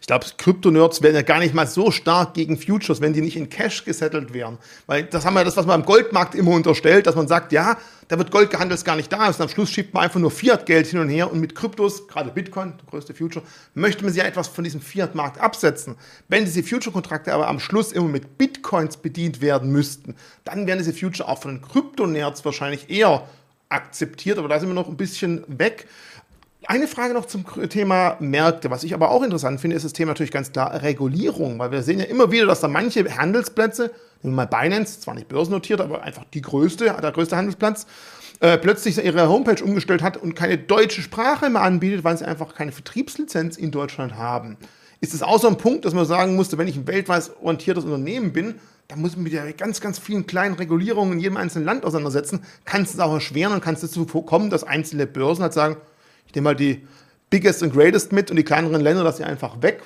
Ich 0.00 0.06
glaube, 0.06 0.26
Krypto-Nerds 0.36 1.02
wären 1.02 1.14
ja 1.14 1.22
gar 1.22 1.38
nicht 1.38 1.54
mal 1.54 1.66
so 1.66 1.90
stark 1.90 2.34
gegen 2.34 2.58
Futures, 2.58 3.00
wenn 3.00 3.12
die 3.12 3.20
nicht 3.20 3.36
in 3.36 3.48
Cash 3.48 3.84
gesettelt 3.84 4.32
wären. 4.32 4.58
Weil 4.86 5.04
das 5.04 5.24
haben 5.24 5.34
wir 5.34 5.44
das, 5.44 5.56
was 5.56 5.66
man 5.66 5.80
am 5.80 5.86
Goldmarkt 5.86 6.34
immer 6.34 6.52
unterstellt, 6.52 7.06
dass 7.06 7.14
man 7.14 7.28
sagt, 7.28 7.52
ja, 7.52 7.76
da 8.08 8.18
wird 8.18 8.30
Gold 8.30 8.50
gehandelt, 8.50 8.78
das 8.78 8.84
gar 8.84 8.96
nicht 8.96 9.12
da. 9.12 9.26
Und 9.26 9.40
am 9.40 9.48
Schluss 9.48 9.70
schiebt 9.70 9.94
man 9.94 10.04
einfach 10.04 10.20
nur 10.20 10.30
Fiat-Geld 10.30 10.86
hin 10.86 11.00
und 11.00 11.08
her. 11.08 11.32
Und 11.32 11.40
mit 11.40 11.54
Kryptos, 11.54 12.06
gerade 12.08 12.30
Bitcoin, 12.30 12.74
der 12.76 12.86
größte 12.90 13.14
Future, 13.14 13.44
möchte 13.74 14.04
man 14.04 14.12
sich 14.12 14.22
ja 14.22 14.28
etwas 14.28 14.48
von 14.48 14.64
diesem 14.64 14.80
Fiat-Markt 14.80 15.40
absetzen. 15.40 15.96
Wenn 16.28 16.44
diese 16.44 16.62
Future-Kontrakte 16.62 17.32
aber 17.32 17.48
am 17.48 17.58
Schluss 17.58 17.92
immer 17.92 18.08
mit 18.08 18.38
Bitcoins 18.38 18.98
bedient 18.98 19.40
werden 19.40 19.70
müssten, 19.70 20.14
dann 20.44 20.66
wären 20.66 20.78
diese 20.78 20.92
Future 20.92 21.28
auch 21.28 21.40
von 21.40 21.56
den 21.56 21.62
Krypto-Nerds 21.62 22.44
wahrscheinlich 22.44 22.90
eher 22.90 23.26
akzeptiert. 23.72 24.38
Aber 24.38 24.48
da 24.48 24.60
sind 24.60 24.68
wir 24.68 24.74
noch 24.74 24.88
ein 24.88 24.96
bisschen 24.96 25.44
weg. 25.46 25.86
Eine 26.66 26.86
Frage 26.86 27.12
noch 27.12 27.26
zum 27.26 27.44
Thema 27.68 28.16
Märkte. 28.20 28.70
Was 28.70 28.84
ich 28.84 28.94
aber 28.94 29.10
auch 29.10 29.22
interessant 29.22 29.60
finde, 29.60 29.76
ist 29.76 29.84
das 29.84 29.92
Thema 29.92 30.12
natürlich 30.12 30.30
ganz 30.30 30.52
klar 30.52 30.82
Regulierung, 30.82 31.58
weil 31.58 31.72
wir 31.72 31.82
sehen 31.82 31.98
ja 31.98 32.04
immer 32.04 32.30
wieder, 32.30 32.46
dass 32.46 32.60
da 32.60 32.68
manche 32.68 33.04
Handelsplätze, 33.16 33.90
nehmen 34.22 34.36
wir 34.36 34.46
mal 34.46 34.46
Binance, 34.46 35.00
zwar 35.00 35.14
nicht 35.14 35.28
börsennotiert, 35.28 35.80
aber 35.80 36.02
einfach 36.02 36.24
die 36.32 36.40
größte, 36.40 36.96
der 37.02 37.12
größte 37.12 37.36
Handelsplatz, 37.36 37.86
äh, 38.40 38.58
plötzlich 38.58 39.02
ihre 39.04 39.28
Homepage 39.28 39.62
umgestellt 39.62 40.02
hat 40.02 40.16
und 40.16 40.34
keine 40.34 40.56
deutsche 40.56 41.02
Sprache 41.02 41.50
mehr 41.50 41.62
anbietet, 41.62 42.04
weil 42.04 42.16
sie 42.16 42.24
einfach 42.24 42.54
keine 42.54 42.70
Vertriebslizenz 42.70 43.56
in 43.56 43.72
Deutschland 43.72 44.14
haben. 44.16 44.56
Ist 45.00 45.14
es 45.14 45.22
auch 45.22 45.40
so 45.40 45.48
ein 45.48 45.56
Punkt, 45.56 45.84
dass 45.84 45.94
man 45.94 46.06
sagen 46.06 46.36
musste, 46.36 46.58
wenn 46.58 46.68
ich 46.68 46.76
ein 46.76 46.86
weltweit 46.86 47.32
orientiertes 47.40 47.84
Unternehmen 47.84 48.32
bin, 48.32 48.54
dann 48.86 49.00
muss 49.00 49.16
man 49.16 49.24
mit 49.24 49.32
der 49.32 49.52
ganz, 49.52 49.80
ganz 49.80 49.98
vielen 49.98 50.26
kleinen 50.26 50.54
Regulierungen 50.54 51.14
in 51.14 51.20
jedem 51.20 51.36
einzelnen 51.38 51.64
Land 51.64 51.84
auseinandersetzen, 51.84 52.44
kann 52.64 52.82
es 52.82 52.98
auch 53.00 53.12
erschweren 53.12 53.52
und 53.52 53.64
kann 53.64 53.74
es 53.74 53.80
dazu 53.80 54.04
kommen, 54.04 54.48
dass 54.50 54.62
einzelne 54.62 55.06
Börsen 55.06 55.42
halt 55.42 55.54
sagen, 55.54 55.76
ich 56.32 56.36
nehme 56.36 56.44
mal 56.46 56.56
die 56.56 56.80
Biggest 57.28 57.62
und 57.62 57.74
Greatest 57.74 58.10
mit 58.10 58.30
und 58.30 58.38
die 58.38 58.42
kleineren 58.42 58.80
Länder 58.80 59.04
lasse 59.04 59.22
ich 59.22 59.28
einfach 59.28 59.60
weg. 59.60 59.82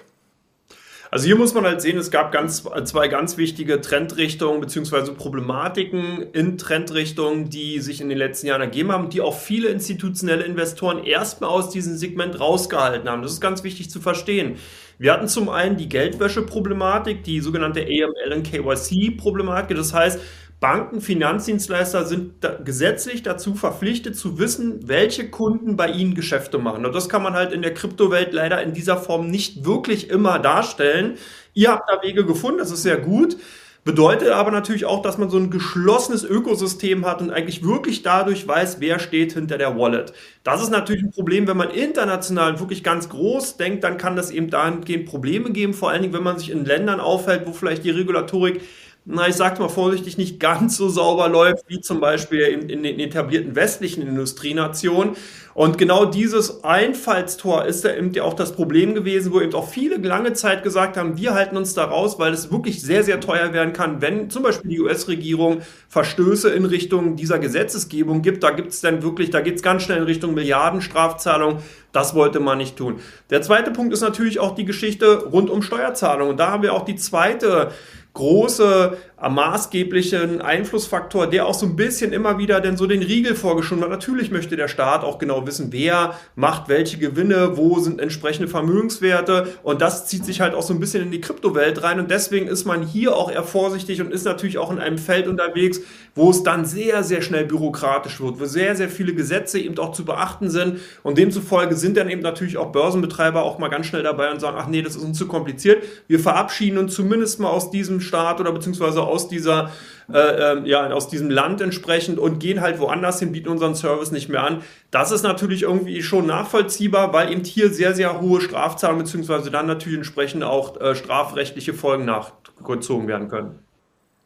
Also 1.11 1.27
hier 1.27 1.35
muss 1.35 1.55
man 1.55 1.65
halt 1.65 1.83
sehen, 1.83 1.99
es 1.99 2.13
gab 2.13 2.31
ganz, 2.31 2.63
zwei 2.85 3.09
ganz 3.09 3.37
wichtige 3.37 3.81
Trendrichtungen 3.81 4.61
bzw. 4.61 5.13
Problematiken 5.13 6.23
in 6.33 6.57
Trendrichtungen, 6.57 7.51
die 7.51 7.81
sich 7.81 8.01
in 8.01 8.09
den 8.09 8.19
letzten 8.19 8.47
Jahren 8.47 8.61
ergeben 8.61 8.93
haben, 8.93 9.11
die 9.11 9.21
auch 9.21 9.37
viele 9.37 9.71
institutionelle 9.71 10.45
Investoren 10.45 11.03
erstmal 11.03 11.51
aus 11.51 11.71
diesem 11.71 11.97
Segment 11.97 12.39
rausgehalten 12.39 13.09
haben. 13.09 13.23
Das 13.23 13.33
ist 13.33 13.41
ganz 13.41 13.65
wichtig 13.65 13.91
zu 13.91 14.01
verstehen. 14.01 14.57
Wir 14.99 15.13
hatten 15.13 15.27
zum 15.27 15.49
einen 15.49 15.77
die 15.77 15.89
Geldwäsche-Problematik, 15.89 17.25
die 17.25 17.41
sogenannte 17.41 17.81
AML 17.83 18.33
und 18.35 18.45
KYC-Problematik. 18.45 19.77
Das 19.77 19.93
heißt, 19.93 20.21
Banken, 20.59 21.03
Finanzdienstleister 21.03 22.07
sind 22.07 22.43
da 22.43 22.55
gesetzlich 22.55 23.23
dazu 23.23 23.55
verpflichtet 23.55 24.17
zu 24.17 24.39
wissen, 24.39 24.89
welche 24.89 25.29
Kunden 25.29 25.77
bei 25.77 25.91
ihnen 25.91 26.15
Geschäfte 26.15 26.57
machen. 26.57 26.87
Und 26.87 26.95
das 26.95 27.11
kann 27.11 27.23
man 27.23 27.35
halt 27.35 27.53
in 27.53 27.61
der 27.61 27.75
Kryptowelt 27.75 28.33
leider 28.33 28.63
in 28.63 28.73
dieser 28.73 28.97
Form 28.97 29.29
nicht 29.29 29.67
wirklich 29.67 30.09
immer 30.09 30.39
darstellen. 30.39 31.19
Ihr 31.53 31.71
habt 31.71 31.91
da 31.91 32.03
Wege 32.03 32.25
gefunden, 32.25 32.59
das 32.59 32.71
ist 32.71 32.83
sehr 32.83 32.97
gut. 32.97 33.37
Bedeutet 33.85 34.31
aber 34.31 34.51
natürlich 34.51 34.85
auch, 34.85 35.01
dass 35.01 35.17
man 35.17 35.31
so 35.31 35.37
ein 35.37 35.49
geschlossenes 35.49 36.25
Ökosystem 36.25 37.07
hat 37.07 37.21
und 37.21 37.31
eigentlich 37.31 37.63
wirklich 37.63 38.03
dadurch 38.03 38.49
weiß, 38.49 38.81
wer 38.81 38.99
steht 38.99 39.35
hinter 39.35 39.59
der 39.59 39.79
Wallet. 39.79 40.13
Das 40.43 40.61
ist 40.61 40.71
natürlich 40.71 41.05
ein 41.05 41.13
Problem, 41.13 41.47
wenn 41.47 41.57
man 41.57 41.71
international 41.71 42.59
wirklich 42.59 42.83
ganz 42.83 43.09
groß 43.09 43.59
denkt, 43.59 43.85
dann 43.85 43.97
kann 43.97 44.17
das 44.17 44.33
eben 44.33 44.51
dahingehend 44.51 45.07
Probleme 45.07 45.53
geben, 45.53 45.73
vor 45.73 45.91
allen 45.91 46.03
Dingen, 46.03 46.15
wenn 46.15 46.25
man 46.25 46.37
sich 46.37 46.51
in 46.51 46.65
Ländern 46.65 46.99
aufhält, 46.99 47.47
wo 47.47 47.53
vielleicht 47.53 47.85
die 47.85 47.91
Regulatorik 47.91 48.61
na, 49.09 49.29
ich 49.29 49.37
sag's 49.37 49.61
mal 49.61 49.69
vorsichtig, 49.69 50.19
nicht 50.19 50.41
ganz 50.41 50.77
so 50.77 50.89
sauber 50.89 51.29
läuft 51.29 51.65
wie 51.69 51.81
zum 51.81 52.01
Beispiel 52.01 52.41
in, 52.41 52.69
in 52.69 52.83
den 52.83 52.99
etablierten 52.99 53.55
westlichen 53.55 54.03
Industrienationen. 54.03 55.17
Und 55.55 55.79
genau 55.79 56.07
dieses 56.07 56.65
Einfallstor 56.65 57.65
ist 57.65 57.85
ja 57.85 57.95
eben 57.95 58.19
auch 58.21 58.35
das 58.35 58.53
Problem 58.53 58.95
gewesen, 58.95 59.33
wo 59.33 59.41
eben 59.41 59.55
auch 59.55 59.69
viele 59.69 59.97
lange 59.97 60.33
Zeit 60.33 60.65
gesagt 60.65 60.97
haben, 60.97 61.17
wir 61.17 61.35
halten 61.35 61.57
uns 61.57 61.73
da 61.73 61.85
raus, 61.85 62.19
weil 62.19 62.33
es 62.33 62.51
wirklich 62.51 62.83
sehr, 62.83 63.05
sehr 63.05 63.21
teuer 63.21 63.53
werden 63.53 63.73
kann, 63.73 64.03
wenn 64.03 64.29
zum 64.29 64.43
Beispiel 64.43 64.73
die 64.73 64.81
US-Regierung 64.81 65.63
Verstöße 65.89 66.51
in 66.51 66.65
Richtung 66.65 67.15
dieser 67.15 67.39
Gesetzesgebung 67.39 68.23
gibt. 68.23 68.43
Da 68.43 68.51
gibt's 68.51 68.81
dann 68.81 69.05
wirklich, 69.05 69.31
da 69.31 69.41
geht's 69.41 69.63
ganz 69.63 69.85
schnell 69.85 69.99
in 69.99 70.05
Richtung 70.05 70.35
Milliardenstrafzahlung. 70.35 71.61
Das 71.93 72.15
wollte 72.17 72.41
man 72.41 72.59
nicht 72.59 72.77
tun. 72.77 72.97
Der 73.31 73.41
zweite 73.41 73.71
Punkt 73.71 73.95
ist 73.95 74.01
natürlich 74.01 74.41
auch 74.41 74.57
die 74.57 74.65
Geschichte 74.65 75.27
rund 75.27 75.49
um 75.49 75.63
Steuerzahlungen. 75.63 76.33
Und 76.33 76.37
da 76.39 76.51
haben 76.51 76.65
wir 76.65 76.75
auch 76.75 76.85
die 76.85 76.97
zweite 76.97 77.71
große 78.17 78.97
maßgeblichen 79.19 80.43
Einflussfaktor, 80.43 81.27
der 81.27 81.47
auch 81.47 81.55
so 81.55 81.65
ein 81.65 81.75
bisschen 81.75 82.13
immer 82.13 82.37
wieder 82.39 82.61
denn 82.61 82.77
so 82.77 82.87
den 82.87 83.03
Riegel 83.03 83.35
vorgeschoben 83.35 83.83
hat. 83.83 83.91
Natürlich 83.91 84.31
möchte 84.31 84.57
der 84.57 84.69
Staat 84.69 85.05
auch 85.05 85.19
genau 85.19 85.47
wissen, 85.47 85.69
wer 85.71 86.19
macht 86.35 86.69
welche 86.69 86.99
Gewinne, 86.99 87.57
wo 87.57 87.79
sind 87.79 87.99
entsprechende 87.99 88.47
Vermögenswerte 88.47 89.55
und 89.63 89.81
das 89.81 90.07
zieht 90.07 90.27
sich 90.27 90.43
halt 90.43 90.55
auch 90.55 90.63
so 90.63 90.75
ein 90.75 90.81
bisschen 90.81 91.03
in 91.03 91.11
die 91.11 91.23
Kryptowelt 91.23 91.83
rein 91.83 91.99
und 91.99 92.11
deswegen 92.11 92.47
ist 92.47 92.67
man 92.67 92.83
hier 92.83 93.17
auch 93.17 93.31
eher 93.31 93.43
vorsichtig 93.43 94.03
und 94.03 94.13
ist 94.13 94.25
natürlich 94.25 94.59
auch 94.59 94.71
in 94.71 94.79
einem 94.79 94.99
Feld 94.99 95.29
unterwegs, 95.29 95.81
wo 96.15 96.31
es 96.31 96.43
dann 96.43 96.67
sehr, 96.67 97.03
sehr 97.03 97.23
schnell 97.23 97.47
bürokratisch 97.47 98.21
wird, 98.21 98.39
wo 98.39 98.45
sehr, 98.45 98.77
sehr 98.77 98.91
viele 98.91 99.15
Gesetze 99.15 99.59
eben 99.59 99.79
auch 99.79 99.93
zu 99.93 100.05
beachten 100.05 100.51
sind 100.51 100.81
und 101.03 101.17
demzufolge 101.17 101.75
sind 101.75 101.97
dann 101.97 102.11
eben 102.11 102.23
natürlich 102.23 102.59
auch 102.59 102.71
Börsenbetreiber 102.71 103.43
auch 103.43 103.59
mal 103.59 103.69
ganz 103.69 103.87
schnell 103.87 104.03
dabei 104.03 104.31
und 104.31 104.41
sagen, 104.41 104.59
ach 104.61 104.67
nee, 104.67 104.83
das 104.83 104.95
ist 104.95 105.03
uns 105.03 105.17
zu 105.17 105.27
kompliziert. 105.27 105.83
Wir 106.07 106.21
verabschieden 106.21 106.77
uns 106.77 106.95
zumindest 106.95 107.41
mal 107.41 107.49
aus 107.49 107.71
diesem 107.71 108.01
Staat 108.03 108.41
oder 108.41 108.53
beziehungsweise 108.53 109.06
aus 109.07 109.29
dieser 109.29 109.71
äh, 110.13 110.53
ähm, 110.53 110.67
ja, 110.67 110.89
aus 110.91 111.09
diesem 111.09 111.31
Land 111.31 111.61
entsprechend 111.61 112.21
und 112.21 112.39
gehen 112.39 112.61
halt 112.61 112.79
woanders 112.79 113.19
hin, 113.19 113.33
bieten 113.33 113.49
unseren 113.49 113.75
Service 113.75 114.13
nicht 114.13 114.29
mehr 114.29 114.45
an. 114.45 114.63
Das 114.93 115.11
ist 115.11 115.23
natürlich 115.23 115.63
irgendwie 115.63 116.01
schon 116.03 116.27
nachvollziehbar, 116.27 117.13
weil 117.13 117.33
eben 117.33 117.43
hier 117.43 117.73
sehr, 117.73 117.93
sehr 117.93 118.21
hohe 118.21 118.41
Strafzahlen 118.41 118.99
beziehungsweise 118.99 119.51
dann 119.51 119.67
natürlich 119.67 119.97
entsprechend 119.97 120.45
auch 120.45 120.81
äh, 120.81 120.95
strafrechtliche 120.95 121.75
Folgen 121.75 122.05
nachgezogen 122.05 123.09
werden 123.09 123.29
können. 123.29 123.59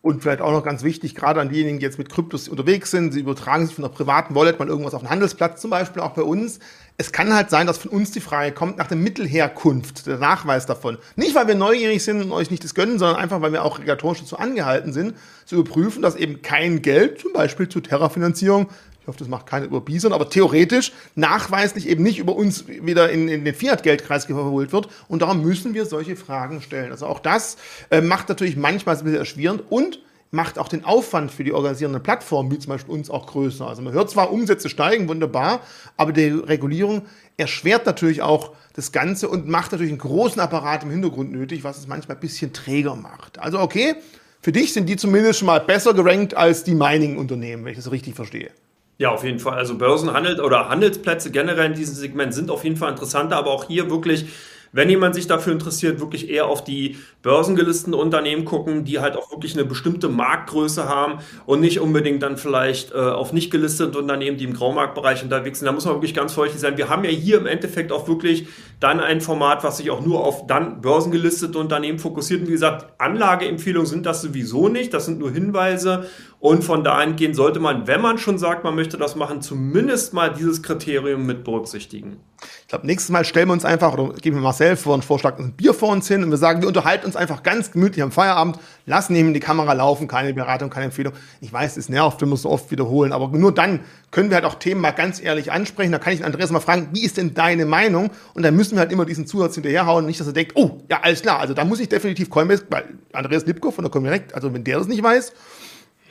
Und 0.03 0.23
vielleicht 0.23 0.41
auch 0.41 0.53
noch 0.53 0.65
ganz 0.65 0.83
wichtig, 0.83 1.15
gerade 1.15 1.41
an 1.41 1.51
diejenigen, 1.51 1.79
die 1.79 1.85
jetzt 1.85 1.99
mit 1.99 2.09
Kryptos 2.09 2.49
unterwegs 2.49 2.91
sind, 2.91 3.13
sie 3.13 3.21
übertragen 3.21 3.67
sich 3.67 3.75
von 3.75 3.85
einer 3.85 3.93
privaten 3.93 4.35
Wallet 4.35 4.59
mal 4.59 4.69
irgendwas 4.69 4.95
auf 4.95 5.03
den 5.03 5.11
Handelsplatz, 5.11 5.61
zum 5.61 5.71
Beispiel 5.71 6.01
auch 6.01 6.13
bei 6.13 6.23
uns. 6.23 6.59
Es 7.01 7.13
kann 7.13 7.33
halt 7.33 7.49
sein, 7.49 7.67
dass 7.67 7.79
von 7.79 7.91
uns 7.91 8.11
die 8.11 8.21
Frage 8.21 8.53
kommt 8.53 8.77
nach 8.77 8.87
der 8.87 8.99
Mittelherkunft, 8.99 10.07
der 10.07 10.19
Nachweis 10.19 10.67
davon. 10.67 10.99
Nicht, 11.17 11.35
weil 11.35 11.49
wir 11.49 11.55
neugierig 11.55 12.05
sind 12.05 12.21
und 12.21 12.31
euch 12.31 12.51
nicht 12.51 12.63
das 12.63 12.75
gönnen, 12.75 12.99
sondern 12.99 13.17
einfach, 13.17 13.41
weil 13.41 13.53
wir 13.53 13.65
auch 13.65 13.79
regulatorisch 13.79 14.21
dazu 14.21 14.37
angehalten 14.37 14.93
sind, 14.93 15.15
zu 15.47 15.55
überprüfen, 15.55 16.03
dass 16.03 16.15
eben 16.15 16.43
kein 16.43 16.83
Geld, 16.83 17.19
zum 17.19 17.33
Beispiel 17.33 17.71
zur 17.71 17.83
Terrafinanzierung, 17.83 18.69
ich 19.01 19.07
hoffe, 19.07 19.19
das 19.19 19.29
macht 19.29 19.47
keine 19.47 19.65
Überbieser, 19.65 20.13
aber 20.13 20.29
theoretisch 20.29 20.93
nachweislich 21.15 21.89
eben 21.89 22.03
nicht 22.03 22.19
über 22.19 22.37
uns 22.37 22.69
wieder 22.69 23.09
in, 23.09 23.29
in 23.29 23.47
den 23.47 23.55
Fiat-Geldkreis 23.55 24.27
geholt 24.27 24.75
wird. 24.75 24.89
Und 25.09 25.23
darum 25.23 25.41
müssen 25.41 25.73
wir 25.73 25.87
solche 25.87 26.17
Fragen 26.17 26.61
stellen. 26.61 26.93
Also 26.93 27.07
auch 27.07 27.21
das 27.21 27.57
äh, 27.89 28.03
macht 28.03 28.29
natürlich 28.29 28.59
manchmal 28.59 28.99
ein 28.99 29.05
bisschen 29.05 29.19
erschwerend 29.21 29.63
und 29.71 30.01
macht 30.31 30.59
auch 30.59 30.69
den 30.69 30.85
Aufwand 30.85 31.33
für 31.33 31.45
die 31.45 31.53
organisierenden 31.53 32.03
Plattformen, 32.03 32.51
wie 32.51 32.59
zum 32.59 32.71
Beispiel 32.71 32.95
uns, 32.95 33.11
auch 33.11 33.27
größer. 33.27 33.67
Also 33.67 33.83
man 33.83 33.93
hört 33.93 34.11
zwar, 34.11 34.33
Umsätze 34.33 34.69
steigen, 34.69 35.09
wunderbar, 35.09 35.61
aber 35.97 36.13
die 36.13 36.29
Regulierung 36.29 37.03
erschwert 37.37 37.87
natürlich 37.87 38.23
auch 38.23 38.53
das 38.75 38.93
Ganze 38.93 39.29
und 39.29 39.49
macht 39.49 39.73
natürlich 39.73 39.91
einen 39.91 39.99
großen 39.99 40.41
Apparat 40.41 40.85
im 40.85 40.91
Hintergrund 40.91 41.33
nötig, 41.33 41.65
was 41.65 41.79
es 41.79 41.89
manchmal 41.89 42.17
ein 42.17 42.21
bisschen 42.21 42.53
träger 42.53 42.95
macht. 42.95 43.39
Also 43.39 43.59
okay, 43.59 43.97
für 44.41 44.53
dich 44.53 44.73
sind 44.73 44.89
die 44.89 44.97
zumindest 44.97 45.41
schon 45.41 45.47
mal 45.47 45.61
besser 45.61 45.95
gerankt 45.95 46.37
als 46.37 46.65
die 46.65 46.75
Mining-Unternehmen, 46.75 47.65
wenn 47.65 47.73
ich 47.73 47.79
das 47.79 47.91
richtig 47.91 48.15
verstehe. 48.15 48.51
Ja, 48.99 49.11
auf 49.11 49.25
jeden 49.25 49.39
Fall. 49.39 49.55
Also 49.55 49.79
Börsenhandel 49.79 50.41
oder 50.41 50.69
Handelsplätze 50.69 51.31
generell 51.31 51.67
in 51.67 51.75
diesem 51.75 51.95
Segment 51.95 52.35
sind 52.35 52.51
auf 52.51 52.65
jeden 52.65 52.77
Fall 52.77 52.91
interessanter, 52.91 53.37
aber 53.37 53.51
auch 53.51 53.65
hier 53.65 53.91
wirklich 53.91 54.27
wenn 54.73 54.89
jemand 54.89 55.15
sich 55.15 55.27
dafür 55.27 55.53
interessiert, 55.53 56.01
wirklich 56.01 56.29
eher 56.31 56.47
auf 56.47 56.63
die 56.63 56.97
börsengelisteten 57.23 57.95
Unternehmen 57.95 58.45
gucken, 58.45 58.85
die 58.85 59.01
halt 59.01 59.17
auch 59.17 59.31
wirklich 59.31 59.55
eine 59.55 59.65
bestimmte 59.65 60.09
Marktgröße 60.09 60.89
haben 60.89 61.21
und 61.47 61.61
nicht 61.61 61.81
unbedingt 61.81 62.23
dann 62.23 62.37
vielleicht 62.37 62.93
äh, 62.93 62.99
auf 62.99 63.33
nicht 63.33 63.51
gelistete 63.51 63.99
Unternehmen, 63.99 64.37
die 64.37 64.45
im 64.45 64.55
Graumarktbereich 64.55 65.23
unterwegs 65.23 65.59
sind. 65.59 65.67
Da 65.67 65.73
muss 65.73 65.85
man 65.85 65.95
wirklich 65.95 66.15
ganz 66.15 66.33
vorsichtig 66.33 66.61
sein. 66.61 66.77
Wir 66.77 66.89
haben 66.89 67.05
ja 67.05 67.11
hier 67.11 67.39
im 67.39 67.47
Endeffekt 67.47 67.93
auch 67.93 68.07
wirklich 68.09 68.47
dann 68.81 68.99
ein 68.99 69.21
Format, 69.21 69.63
was 69.63 69.77
sich 69.77 69.91
auch 69.91 70.01
nur 70.01 70.25
auf 70.25 70.47
dann 70.47 70.81
börsengelistete 70.81 71.59
Unternehmen 71.59 71.99
fokussiert. 71.99 72.41
Und 72.41 72.49
wie 72.49 72.53
gesagt, 72.53 72.87
Anlageempfehlungen 72.99 73.87
sind 73.87 74.07
das 74.07 74.23
sowieso 74.23 74.69
nicht. 74.69 74.95
Das 74.95 75.05
sind 75.05 75.19
nur 75.19 75.31
Hinweise. 75.31 76.07
Und 76.41 76.65
von 76.65 76.83
dahingehend 76.83 77.37
sollte 77.37 77.61
man, 77.61 77.87
wenn 77.87 78.01
man 78.01 78.17
schon 78.17 78.39
sagt, 78.39 78.65
man 78.65 78.75
möchte 78.75 78.97
das 78.97 79.15
machen, 79.15 79.43
zumindest 79.43 80.15
mal 80.15 80.33
dieses 80.33 80.63
Kriterium 80.63 81.27
mit 81.27 81.45
berücksichtigen. 81.45 82.17
Ich 82.63 82.69
glaube, 82.69 82.87
nächstes 82.87 83.11
Mal 83.11 83.27
stellen 83.27 83.49
wir 83.49 83.53
uns 83.53 83.67
einfach, 83.67 83.93
oder 83.93 84.15
geben 84.15 84.37
wir 84.37 84.43
Marcel 84.43 84.77
vor 84.77 84.95
einen 84.95 85.03
Vorschlag, 85.03 85.39
ein 85.39 85.53
Bier 85.53 85.75
vor 85.75 85.91
uns 85.91 86.09
hin 86.09 86.25
und 86.25 86.31
wir 86.31 86.39
sagen, 86.39 86.63
wir 86.63 86.69
unterhalten 86.69 87.05
uns 87.05 87.17
einfach 87.17 87.43
ganz 87.43 87.73
gemütlich 87.73 88.03
am 88.03 88.11
Feierabend, 88.11 88.59
lassen 88.87 89.15
eben 89.17 89.35
die 89.35 89.41
Kamera 89.41 89.75
laufen, 89.75 90.09
keine 90.09 90.33
Beratung, 90.33 90.71
keine 90.71 90.87
Empfehlung. 90.87 91.13
Ich 91.43 91.53
weiß, 91.53 91.77
es 91.77 91.91
nervt, 91.91 92.23
wir 92.23 92.37
so 92.37 92.49
oft 92.49 92.71
wiederholen, 92.71 93.13
aber 93.13 93.29
nur 93.37 93.53
dann 93.53 93.81
können 94.11 94.31
wir 94.31 94.37
halt 94.37 94.47
auch 94.47 94.55
Themen 94.55 94.81
mal 94.81 94.93
ganz 94.93 95.23
ehrlich 95.23 95.53
ansprechen. 95.53 95.93
Da 95.93 95.99
kann 95.99 96.15
ich 96.15 96.25
Andreas 96.25 96.51
mal 96.51 96.61
fragen, 96.61 96.89
wie 96.93 97.05
ist 97.05 97.19
denn 97.19 97.35
deine 97.35 97.67
Meinung? 97.67 98.11
Und 98.33 98.45
dann 98.45 98.57
müssen 98.57 98.70
wir 98.77 98.81
halt 98.81 98.93
immer 98.93 99.05
diesen 99.05 99.27
Zusatz 99.27 99.55
hinterherhauen, 99.55 100.07
nicht, 100.07 100.21
dass 100.21 100.27
er 100.27 100.33
denkt, 100.33 100.53
oh, 100.55 100.81
ja, 100.89 101.01
alles 101.01 101.23
klar, 101.23 101.41
also 101.41 101.55
da 101.55 101.65
muss 101.65 101.81
ich 101.81 101.89
definitiv 101.89 102.31
Coinbase, 102.31 102.67
weil 102.71 102.85
Andreas 103.13 103.47
Lipko 103.47 103.71
von 103.71 103.85
der 103.85 103.91
Comdirect, 103.91 104.35
also 104.35 104.53
wenn 104.53 104.65
der 104.65 104.79
das 104.79 104.87
nicht 104.87 105.03
weiß, 105.03 105.33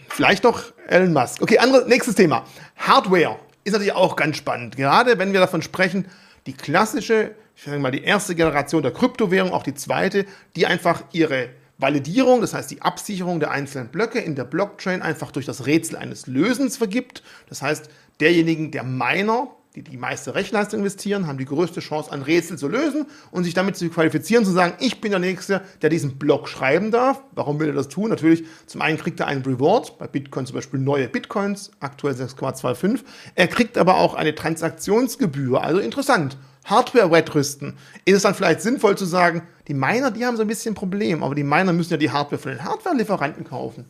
Vielleicht 0.10 0.44
doch 0.44 0.64
Elon 0.88 1.14
Musk. 1.14 1.42
Okay, 1.42 1.60
andere, 1.60 1.88
nächstes 1.88 2.16
Thema. 2.16 2.46
Hardware 2.76 3.40
ist 3.64 3.74
natürlich 3.74 3.94
auch 3.94 4.16
ganz 4.16 4.38
spannend. 4.38 4.76
Gerade 4.76 5.18
wenn 5.20 5.34
wir 5.34 5.40
davon 5.40 5.62
sprechen, 5.62 6.06
die 6.48 6.54
klassische, 6.54 7.36
ich 7.56 7.64
sage 7.64 7.80
mal, 7.80 7.92
die 7.92 8.04
erste 8.04 8.36
Generation 8.36 8.82
der 8.82 8.92
Kryptowährung, 8.92 9.54
auch 9.54 9.64
die 9.64 9.76
zweite, 9.76 10.26
die 10.56 10.66
einfach 10.66 11.04
ihre 11.12 11.50
Validierung, 11.78 12.42
das 12.42 12.54
heißt 12.54 12.72
die 12.72 12.82
Absicherung 12.82 13.40
der 13.40 13.52
einzelnen 13.52 13.90
Blöcke 13.90 14.20
in 14.20 14.36
der 14.36 14.44
Blockchain 14.44 15.02
einfach 15.02 15.32
durch 15.32 15.46
das 15.46 15.66
Rätsel 15.66 15.96
eines 15.96 16.28
Lösens 16.28 16.76
vergibt. 16.76 17.24
Das 17.48 17.62
heißt, 17.62 17.90
derjenigen, 18.20 18.72
der 18.72 18.84
Miner, 18.84 19.48
die 19.76 19.84
die 19.84 19.98
meiste 19.98 20.34
Rechenleistung 20.34 20.80
investieren, 20.80 21.28
haben 21.28 21.38
die 21.38 21.46
größte 21.46 21.80
Chance, 21.80 22.12
ein 22.12 22.24
Rätsel 22.24 22.58
zu 22.58 22.68
lösen 22.68 23.06
und 23.30 23.44
sich 23.44 23.54
damit 23.54 23.78
zu 23.78 23.88
qualifizieren, 23.90 24.44
zu 24.44 24.52
sagen, 24.52 24.74
ich 24.80 25.00
bin 25.00 25.12
der 25.12 25.20
Nächste, 25.20 25.62
der 25.82 25.90
diesen 25.90 26.18
Block 26.18 26.50
schreiben 26.50 26.90
darf. 26.90 27.22
Warum 27.34 27.60
will 27.60 27.68
er 27.68 27.74
das 27.74 27.88
tun? 27.88 28.10
Natürlich, 28.10 28.44
zum 28.66 28.82
einen 28.82 28.98
kriegt 28.98 29.20
er 29.20 29.28
einen 29.28 29.44
Reward, 29.44 30.00
bei 30.00 30.08
Bitcoin 30.08 30.48
zum 30.48 30.56
Beispiel 30.56 30.80
neue 30.80 31.08
Bitcoins, 31.08 31.72
aktuell 31.80 32.16
6,25. 32.16 33.02
Er 33.36 33.48
kriegt 33.48 33.78
aber 33.78 33.98
auch 33.98 34.16
eine 34.16 34.34
Transaktionsgebühr, 34.34 35.62
also 35.62 35.80
interessant. 35.80 36.38
Hardware-Wettrüsten. 36.66 37.78
Ist 38.06 38.16
es 38.16 38.24
dann 38.24 38.36
vielleicht 38.36 38.62
sinnvoll 38.62 38.98
zu 38.98 39.06
sagen, 39.06 39.44
die 39.68 39.74
Miner, 39.76 40.12
die 40.12 40.26
haben 40.26 40.36
so 40.36 40.42
ein 40.42 40.48
bisschen 40.48 40.74
ein 40.74 40.76
Problem, 40.76 41.24
aber 41.24 41.36
die 41.36 41.44
Miner 41.44 41.74
müssen 41.74 41.92
ja 41.92 41.98
die 41.98 42.12
Hardware 42.12 42.42
von 42.42 42.52
den 42.52 42.64
Hardware-Lieferanten 42.64 43.44
kaufen. 43.44 43.86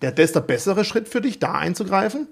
Wäre 0.00 0.14
das 0.14 0.32
der 0.32 0.40
bessere 0.40 0.84
Schritt 0.84 1.08
für 1.08 1.20
dich, 1.20 1.40
da 1.40 1.54
einzugreifen? 1.54 2.28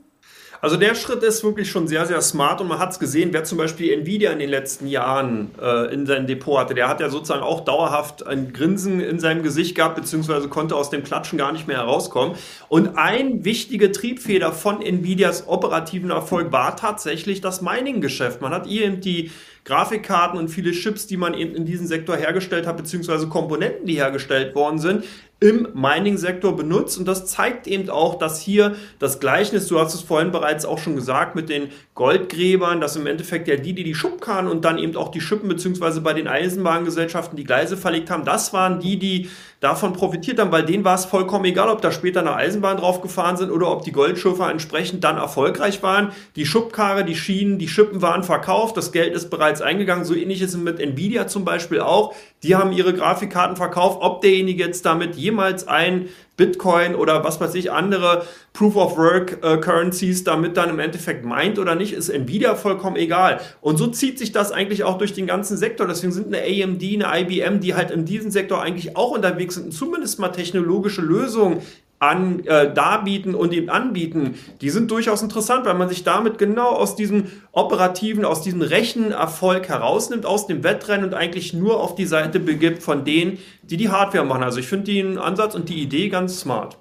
Also 0.61 0.77
der 0.77 0.95
Schritt 0.95 1.23
ist 1.23 1.45
wirklich 1.45 1.71
schon 1.71 1.89
sehr, 1.89 2.07
sehr 2.07 2.21
smart 2.21 2.61
und 2.61 2.69
man 2.69 2.79
hat 2.79 2.93
es 2.93 2.99
gesehen, 2.99 3.31
wer 3.33 3.45
zum 3.45 3.59
Beispiel 3.59 3.93
Nvidia 3.93 4.33
in 4.33 4.39
den 4.39 4.51
letzten 4.51 4.87
Jahren 4.87 5.51
äh, 5.61 5.93
in 5.93 6.07
seinem 6.07 6.27
Depot 6.27 6.59
hatte, 6.59 6.75
der 6.75 6.89
hat 6.89 7.01
ja 7.01 7.09
sozusagen 7.09 7.43
auch 7.43 7.65
dauerhaft 7.65 8.27
ein 8.27 8.53
Grinsen 8.53 9.01
in 9.01 9.19
seinem 9.19 9.43
Gesicht 9.43 9.75
gehabt, 9.75 9.97
beziehungsweise 9.97 10.49
konnte 10.49 10.77
aus 10.77 10.91
dem 10.91 11.05
Klatschen 11.05 11.39
gar 11.39 11.53
nicht 11.53 11.67
mehr 11.67 11.79
herauskommen. 11.79 12.37
Und 12.69 12.97
ein 12.97 13.45
wichtiger 13.45 13.93
Triebfeder 13.93 14.53
von 14.53 14.83
Nvidias 14.83 15.47
operativen 15.47 16.11
Erfolg 16.11 16.53
war 16.53 16.77
tatsächlich 16.77 17.41
das 17.41 17.61
Mining-Geschäft. 17.61 18.41
Man 18.41 18.53
hat 18.53 18.67
eben 18.67 19.01
die 19.01 19.31
Grafikkarten 19.67 20.39
und 20.39 20.49
viele 20.49 20.71
Chips, 20.71 21.09
die 21.09 21.17
man 21.17 21.35
eben 21.35 21.55
in 21.57 21.67
diesem 21.67 21.89
Sektor 21.89 22.17
hergestellt 22.17 22.69
hat, 22.69 22.77
beziehungsweise 22.77 23.29
Komponenten, 23.29 23.85
die 23.85 23.95
hergestellt 23.95 24.55
worden 24.55 24.79
sind, 24.79 25.05
im 25.39 25.69
Mining-Sektor 25.75 26.57
benutzt. 26.57 26.99
Und 26.99 27.07
das 27.07 27.27
zeigt 27.27 27.67
eben 27.67 27.91
auch, 27.91 28.15
dass 28.17 28.41
hier 28.41 28.75
das 28.99 29.21
Gleichnis, 29.21 29.67
du 29.67 29.79
hast 29.79 29.93
es 29.93 30.01
vorhin 30.01 30.31
bereits 30.31 30.65
auch 30.65 30.79
schon 30.79 30.95
gesagt, 30.95 31.35
mit 31.35 31.51
den 31.51 31.69
Goldgräbern, 31.95 32.81
dass 32.81 32.97
im 32.97 33.07
Endeffekt 33.07 33.47
ja 33.47 33.57
die, 33.57 33.75
die 33.75 33.85
die 33.85 33.95
Schubkarren 33.95 34.49
und 34.49 34.65
dann 34.65 34.79
eben 34.79 34.97
auch 34.97 35.11
die 35.11 35.21
Schippen, 35.21 35.49
beziehungsweise 35.49 36.01
bei 36.01 36.15
den 36.15 36.27
Eisenbahngesellschaften 36.27 37.37
die 37.37 37.45
Gleise 37.45 37.77
verlegt 37.77 38.09
haben, 38.11 38.25
das 38.25 38.55
waren 38.55 38.81
die, 38.81 38.99
die 38.99 39.29
davon 39.61 39.93
profitiert 39.93 40.39
haben, 40.39 40.53
weil 40.53 40.65
denen 40.65 40.85
war 40.85 40.95
es 40.95 41.05
vollkommen 41.05 41.45
egal, 41.45 41.69
ob 41.69 41.83
da 41.83 41.91
später 41.91 42.21
eine 42.21 42.35
Eisenbahn 42.35 42.77
drauf 42.79 43.03
gefahren 43.03 43.37
sind 43.37 43.51
oder 43.51 43.71
ob 43.71 43.83
die 43.83 43.93
Goldschürfer 43.93 44.51
entsprechend 44.51 45.05
dann 45.05 45.17
erfolgreich 45.17 45.83
waren. 45.83 46.13
Die 46.37 46.47
Schubkarre, 46.47 47.05
die 47.05 47.17
Schienen, 47.17 47.59
die 47.59 47.69
Schippen 47.69 48.01
waren 48.01 48.23
verkauft, 48.23 48.77
das 48.77 48.93
Geld 48.93 49.15
ist 49.15 49.29
bereits 49.29 49.56
eingegangen. 49.63 50.05
So 50.05 50.15
ähnlich 50.15 50.43
ist 50.43 50.55
es 50.55 50.57
mit 50.57 50.81
Nvidia 50.81 51.27
zum 51.27 51.45
Beispiel 51.45 51.81
auch. 51.81 52.15
Die 52.43 52.55
haben 52.55 52.73
ihre 52.73 52.95
Grafikkarten 52.95 53.57
verkauft. 53.57 53.99
Ob 54.01 54.21
derjenige 54.21 54.65
jetzt 54.65 54.87
damit 54.87 55.17
jemals 55.17 55.67
ein 55.69 56.09
Bitcoin 56.37 56.95
oder 56.95 57.25
was 57.25 57.41
weiß 57.41 57.55
ich, 57.55 57.73
andere 57.73 58.27
Proof 58.53 58.77
of 58.77 58.97
Work 58.99 59.43
äh, 59.43 59.57
Currencies 59.59 60.25
damit 60.25 60.57
dann 60.57 60.71
im 60.71 60.79
Endeffekt 60.79 61.25
meint 61.25 61.59
oder 61.59 61.75
nicht, 61.75 61.93
ist 61.93 62.09
Nvidia 62.09 62.55
vollkommen 62.55 62.97
egal. 62.97 63.41
Und 63.61 63.79
so 63.79 63.87
zieht 63.87 64.19
sich 64.19 64.33
das 64.33 64.53
eigentlich 64.53 64.85
auch 64.85 64.99
durch 64.99 65.15
den 65.15 65.27
ganzen 65.27 65.57
Sektor. 65.57 65.87
Deswegen 65.87 66.13
sind 66.13 66.35
eine 66.35 66.43
AMD, 66.43 66.83
eine 66.83 67.21
IBM, 67.21 67.61
die 67.61 67.75
halt 67.75 67.91
in 67.91 68.05
diesem 68.05 68.31
Sektor 68.31 68.63
eigentlich 68.63 68.97
auch 68.97 69.13
unterwegs 69.13 69.55
sind, 69.55 69.73
zumindest 69.73 70.19
mal 70.19 70.29
technologische 70.29 71.01
Lösungen 71.01 71.63
an, 71.99 72.45
äh, 72.45 72.73
darbieten 72.73 73.35
und 73.35 73.55
ihm 73.55 73.71
anbieten, 73.71 74.35
die 74.61 74.71
sind 74.71 74.91
durchaus 74.91 75.23
interessant, 75.23 75.65
weil 75.65 75.75
man 75.75 75.89
sich 75.89 76.05
damit 76.05 76.39
genau 76.39 76.69
aus 76.69 76.95
diesem 76.95 77.25
operativen, 77.53 78.25
aus 78.25 78.43
diesem 78.43 78.61
Rechenerfolg 78.61 79.69
herausnimmt, 79.69 80.27
aus 80.27 80.47
dem 80.47 80.63
Wettrennen 80.63 81.07
und 81.07 81.15
eigentlich 81.15 81.55
nur 81.55 81.81
auf 81.81 81.95
die 81.95 82.05
Seite 82.05 82.39
begibt 82.39 82.83
von 82.83 83.05
denen, 83.05 83.39
die 83.63 83.79
die 83.79 83.89
Hardware 83.89 84.27
machen. 84.27 84.43
Also 84.43 84.61
ich 84.61 84.67
finde 84.67 84.93
den 84.93 85.19
Ansatz 85.19 85.55
und 85.55 85.69
die 85.69 85.83
Idee 85.83 86.09
ganz 86.09 86.41
smart. 86.41 86.77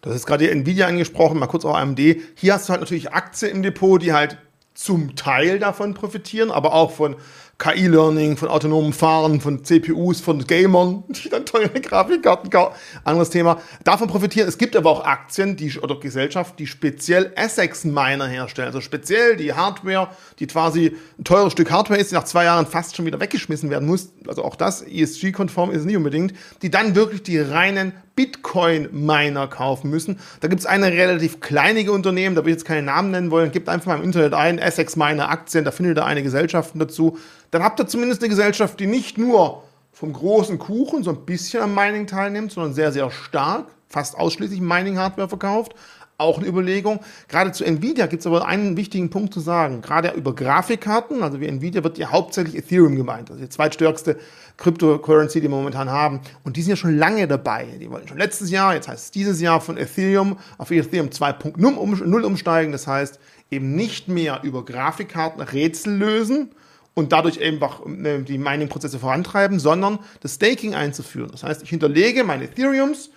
Das 0.00 0.14
ist 0.14 0.26
gerade 0.26 0.50
Nvidia 0.50 0.86
angesprochen, 0.86 1.38
mal 1.38 1.46
kurz 1.46 1.64
auch 1.64 1.76
AMD. 1.76 1.98
Hier 2.34 2.54
hast 2.54 2.68
du 2.68 2.70
halt 2.70 2.80
natürlich 2.80 3.12
Aktien 3.12 3.50
im 3.50 3.62
Depot, 3.62 4.00
die 4.00 4.12
halt 4.12 4.38
zum 4.74 5.16
Teil 5.16 5.58
davon 5.58 5.94
profitieren, 5.94 6.52
aber 6.52 6.72
auch 6.72 6.92
von 6.92 7.16
KI-Learning, 7.58 8.36
von 8.36 8.48
autonomem 8.48 8.92
Fahren, 8.92 9.40
von 9.40 9.64
CPUs, 9.64 10.20
von 10.20 10.46
Gamern, 10.46 11.02
die 11.08 11.28
dann 11.28 11.44
teure 11.44 11.68
Grafikkarten 11.68 12.50
kaufen. 12.50 12.76
Anderes 13.02 13.30
Thema. 13.30 13.60
Davon 13.82 14.06
profitieren. 14.06 14.48
Es 14.48 14.58
gibt 14.58 14.76
aber 14.76 14.90
auch 14.90 15.04
Aktien 15.04 15.56
die, 15.56 15.76
oder 15.80 15.98
Gesellschaften, 15.98 16.56
die 16.56 16.68
speziell 16.68 17.32
Essex-Miner 17.34 18.28
herstellen. 18.28 18.68
Also 18.68 18.80
speziell 18.80 19.36
die 19.36 19.54
Hardware, 19.54 20.08
die 20.38 20.46
quasi 20.46 20.96
ein 21.18 21.24
teures 21.24 21.52
Stück 21.52 21.72
Hardware 21.72 21.98
ist, 21.98 22.12
die 22.12 22.14
nach 22.14 22.24
zwei 22.24 22.44
Jahren 22.44 22.66
fast 22.66 22.94
schon 22.94 23.06
wieder 23.06 23.18
weggeschmissen 23.18 23.70
werden 23.70 23.88
muss. 23.88 24.12
Also 24.28 24.44
auch 24.44 24.54
das 24.54 24.82
ESG-konform 24.82 25.72
ist 25.72 25.84
nicht 25.84 25.96
unbedingt. 25.96 26.34
Die 26.62 26.70
dann 26.70 26.94
wirklich 26.94 27.24
die 27.24 27.40
reinen 27.40 27.92
Bitcoin-Miner 28.18 29.46
kaufen 29.46 29.90
müssen. 29.90 30.18
Da 30.40 30.48
gibt 30.48 30.58
es 30.58 30.66
eine 30.66 30.86
relativ 30.90 31.38
kleinige 31.38 31.92
Unternehmen, 31.92 32.34
da 32.34 32.44
will 32.44 32.50
ich 32.50 32.56
jetzt 32.56 32.64
keine 32.64 32.82
Namen 32.82 33.12
nennen 33.12 33.30
wollen. 33.30 33.52
Gebt 33.52 33.68
einfach 33.68 33.86
mal 33.86 33.98
im 33.98 34.02
Internet 34.02 34.34
ein, 34.34 34.58
Essex 34.58 34.96
Miner 34.96 35.30
Aktien, 35.30 35.64
da 35.64 35.70
findet 35.70 35.98
ihr 35.98 36.04
eine 36.04 36.24
Gesellschaften 36.24 36.80
dazu. 36.80 37.16
Dann 37.50 37.62
habt 37.62 37.80
ihr 37.80 37.86
zumindest 37.86 38.22
eine 38.22 38.28
Gesellschaft, 38.28 38.78
die 38.80 38.86
nicht 38.86 39.18
nur 39.18 39.62
vom 39.92 40.12
großen 40.12 40.58
Kuchen 40.58 41.02
so 41.02 41.10
ein 41.10 41.24
bisschen 41.24 41.62
am 41.62 41.74
Mining 41.74 42.06
teilnimmt, 42.06 42.52
sondern 42.52 42.74
sehr, 42.74 42.92
sehr 42.92 43.10
stark, 43.10 43.66
fast 43.88 44.16
ausschließlich 44.16 44.60
Mining-Hardware 44.60 45.28
verkauft. 45.28 45.74
Auch 46.20 46.38
eine 46.38 46.48
Überlegung. 46.48 46.98
Gerade 47.28 47.52
zu 47.52 47.64
Nvidia 47.64 48.06
gibt 48.06 48.20
es 48.20 48.26
aber 48.26 48.44
einen 48.44 48.76
wichtigen 48.76 49.08
Punkt 49.08 49.32
zu 49.32 49.38
sagen. 49.38 49.82
Gerade 49.82 50.10
über 50.10 50.34
Grafikkarten, 50.34 51.22
also 51.22 51.40
wie 51.40 51.46
Nvidia 51.46 51.84
wird 51.84 51.96
ja 51.96 52.10
hauptsächlich 52.10 52.56
Ethereum 52.56 52.96
gemeint. 52.96 53.30
Also 53.30 53.40
die 53.40 53.48
zweitstärkste 53.48 54.18
Cryptocurrency, 54.56 55.40
die 55.40 55.46
wir 55.46 55.56
momentan 55.56 55.88
haben. 55.90 56.20
Und 56.42 56.56
die 56.56 56.62
sind 56.62 56.70
ja 56.70 56.76
schon 56.76 56.98
lange 56.98 57.28
dabei. 57.28 57.66
Die 57.80 57.88
wollten 57.88 58.08
schon 58.08 58.18
letztes 58.18 58.50
Jahr, 58.50 58.74
jetzt 58.74 58.88
heißt 58.88 59.04
es 59.04 59.10
dieses 59.12 59.40
Jahr 59.40 59.60
von 59.60 59.76
Ethereum 59.76 60.38
auf 60.58 60.72
Ethereum 60.72 61.10
2.0 61.10 62.22
umsteigen. 62.22 62.72
Das 62.72 62.88
heißt, 62.88 63.20
eben 63.52 63.76
nicht 63.76 64.08
mehr 64.08 64.40
über 64.42 64.64
Grafikkarten 64.64 65.40
Rätsel 65.40 65.96
lösen, 65.96 66.50
und 66.98 67.12
dadurch 67.12 67.40
einfach 67.40 67.86
äh, 67.86 68.22
die 68.22 68.38
Mining-Prozesse 68.38 68.98
vorantreiben, 68.98 69.60
sondern 69.60 70.00
das 70.20 70.34
Staking 70.34 70.74
einzuführen. 70.74 71.30
Das 71.30 71.44
heißt, 71.44 71.62
ich 71.62 71.70
hinterlege 71.70 72.24
meine 72.24 72.44
Ethereums 72.44 73.10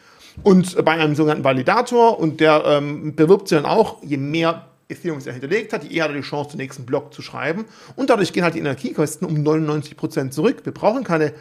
und 0.44 0.86
bei 0.86 0.92
einem 0.92 1.16
sogenannten 1.16 1.44
Validator 1.44 2.20
und 2.20 2.40
der 2.40 2.64
ähm, 2.66 3.16
bewirbt 3.16 3.48
sich 3.48 3.58
dann 3.58 3.66
auch, 3.66 4.04
je 4.04 4.18
mehr 4.18 4.68
Ethereum 4.88 5.20
er 5.26 5.34
hinterlegt 5.34 5.74
hat, 5.74 5.84
je 5.84 5.98
eher 5.98 6.04
hat 6.04 6.12
er 6.12 6.18
die 6.18 6.22
Chance, 6.22 6.52
den 6.52 6.58
nächsten 6.58 6.86
Block 6.86 7.12
zu 7.12 7.24
schreiben. 7.24 7.66
Und 7.96 8.12
dadurch 8.12 8.34
gehen 8.34 8.44
halt 8.44 8.54
die 8.54 8.60
Energiekosten 8.60 9.28
um 9.28 9.42
99 9.42 9.98
Prozent 9.98 10.34
zurück. 10.34 10.58
Wir 10.64 10.74
brauchen 10.74 11.04
keine 11.04 11.34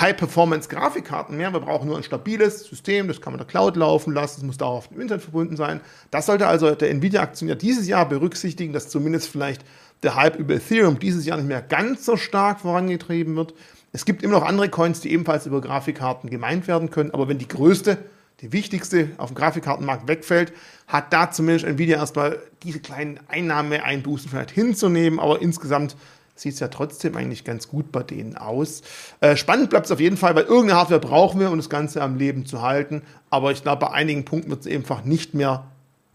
High-Performance-Grafikkarten 0.00 1.36
mehr. 1.36 1.52
Wir 1.52 1.60
brauchen 1.60 1.86
nur 1.86 1.96
ein 1.96 2.02
stabiles 2.02 2.64
System, 2.64 3.06
das 3.06 3.20
kann 3.20 3.32
man 3.32 3.40
in 3.40 3.46
der 3.46 3.50
Cloud 3.50 3.76
laufen 3.76 4.12
lassen, 4.12 4.40
es 4.40 4.46
muss 4.46 4.58
dauerhaft 4.58 4.90
im 4.92 5.00
Internet 5.00 5.22
verbunden 5.22 5.56
sein. 5.56 5.80
Das 6.10 6.26
sollte 6.26 6.48
also 6.48 6.74
der 6.74 6.90
Nvidia-Aktionär 6.90 7.54
dieses 7.54 7.86
Jahr 7.86 8.08
berücksichtigen, 8.08 8.72
dass 8.72 8.88
zumindest 8.88 9.28
vielleicht 9.28 9.64
der 10.02 10.14
Hype 10.14 10.36
über 10.36 10.54
Ethereum 10.54 10.98
dieses 10.98 11.24
Jahr 11.24 11.36
nicht 11.36 11.46
mehr 11.48 11.62
ganz 11.62 12.04
so 12.04 12.16
stark 12.16 12.60
vorangetrieben 12.60 13.36
wird. 13.36 13.54
Es 13.92 14.04
gibt 14.04 14.22
immer 14.22 14.40
noch 14.40 14.46
andere 14.46 14.68
Coins, 14.68 15.00
die 15.00 15.12
ebenfalls 15.12 15.46
über 15.46 15.60
Grafikkarten 15.60 16.28
gemeint 16.28 16.66
werden 16.66 16.90
können, 16.90 17.12
aber 17.12 17.28
wenn 17.28 17.38
die 17.38 17.48
größte, 17.48 17.98
die 18.40 18.52
wichtigste 18.52 19.10
auf 19.16 19.30
dem 19.30 19.36
Grafikkartenmarkt 19.36 20.08
wegfällt, 20.08 20.52
hat 20.88 21.12
da 21.12 21.30
zumindest 21.30 21.64
Nvidia 21.64 21.98
erstmal 21.98 22.38
diese 22.62 22.80
kleinen 22.80 23.20
Einnahmeeinbußen 23.28 24.28
vielleicht 24.28 24.50
hinzunehmen, 24.50 25.20
aber 25.20 25.40
insgesamt 25.40 25.96
sieht 26.34 26.54
es 26.54 26.60
ja 26.60 26.68
trotzdem 26.68 27.16
eigentlich 27.16 27.44
ganz 27.44 27.68
gut 27.68 27.92
bei 27.92 28.02
denen 28.02 28.36
aus. 28.36 28.82
Äh, 29.20 29.36
spannend 29.36 29.70
bleibt 29.70 29.86
es 29.86 29.92
auf 29.92 30.00
jeden 30.00 30.16
Fall, 30.16 30.34
weil 30.34 30.44
irgendeine 30.44 30.78
Hardware 30.80 31.00
brauchen 31.00 31.40
wir, 31.40 31.50
um 31.50 31.56
das 31.56 31.70
Ganze 31.70 32.02
am 32.02 32.16
Leben 32.16 32.44
zu 32.44 32.60
halten. 32.60 33.02
Aber 33.30 33.52
ich 33.52 33.62
glaube, 33.62 33.86
bei 33.86 33.92
einigen 33.92 34.24
Punkten 34.24 34.50
wird 34.50 34.66
es 34.66 34.72
einfach 34.72 35.04
nicht 35.04 35.34
mehr 35.34 35.70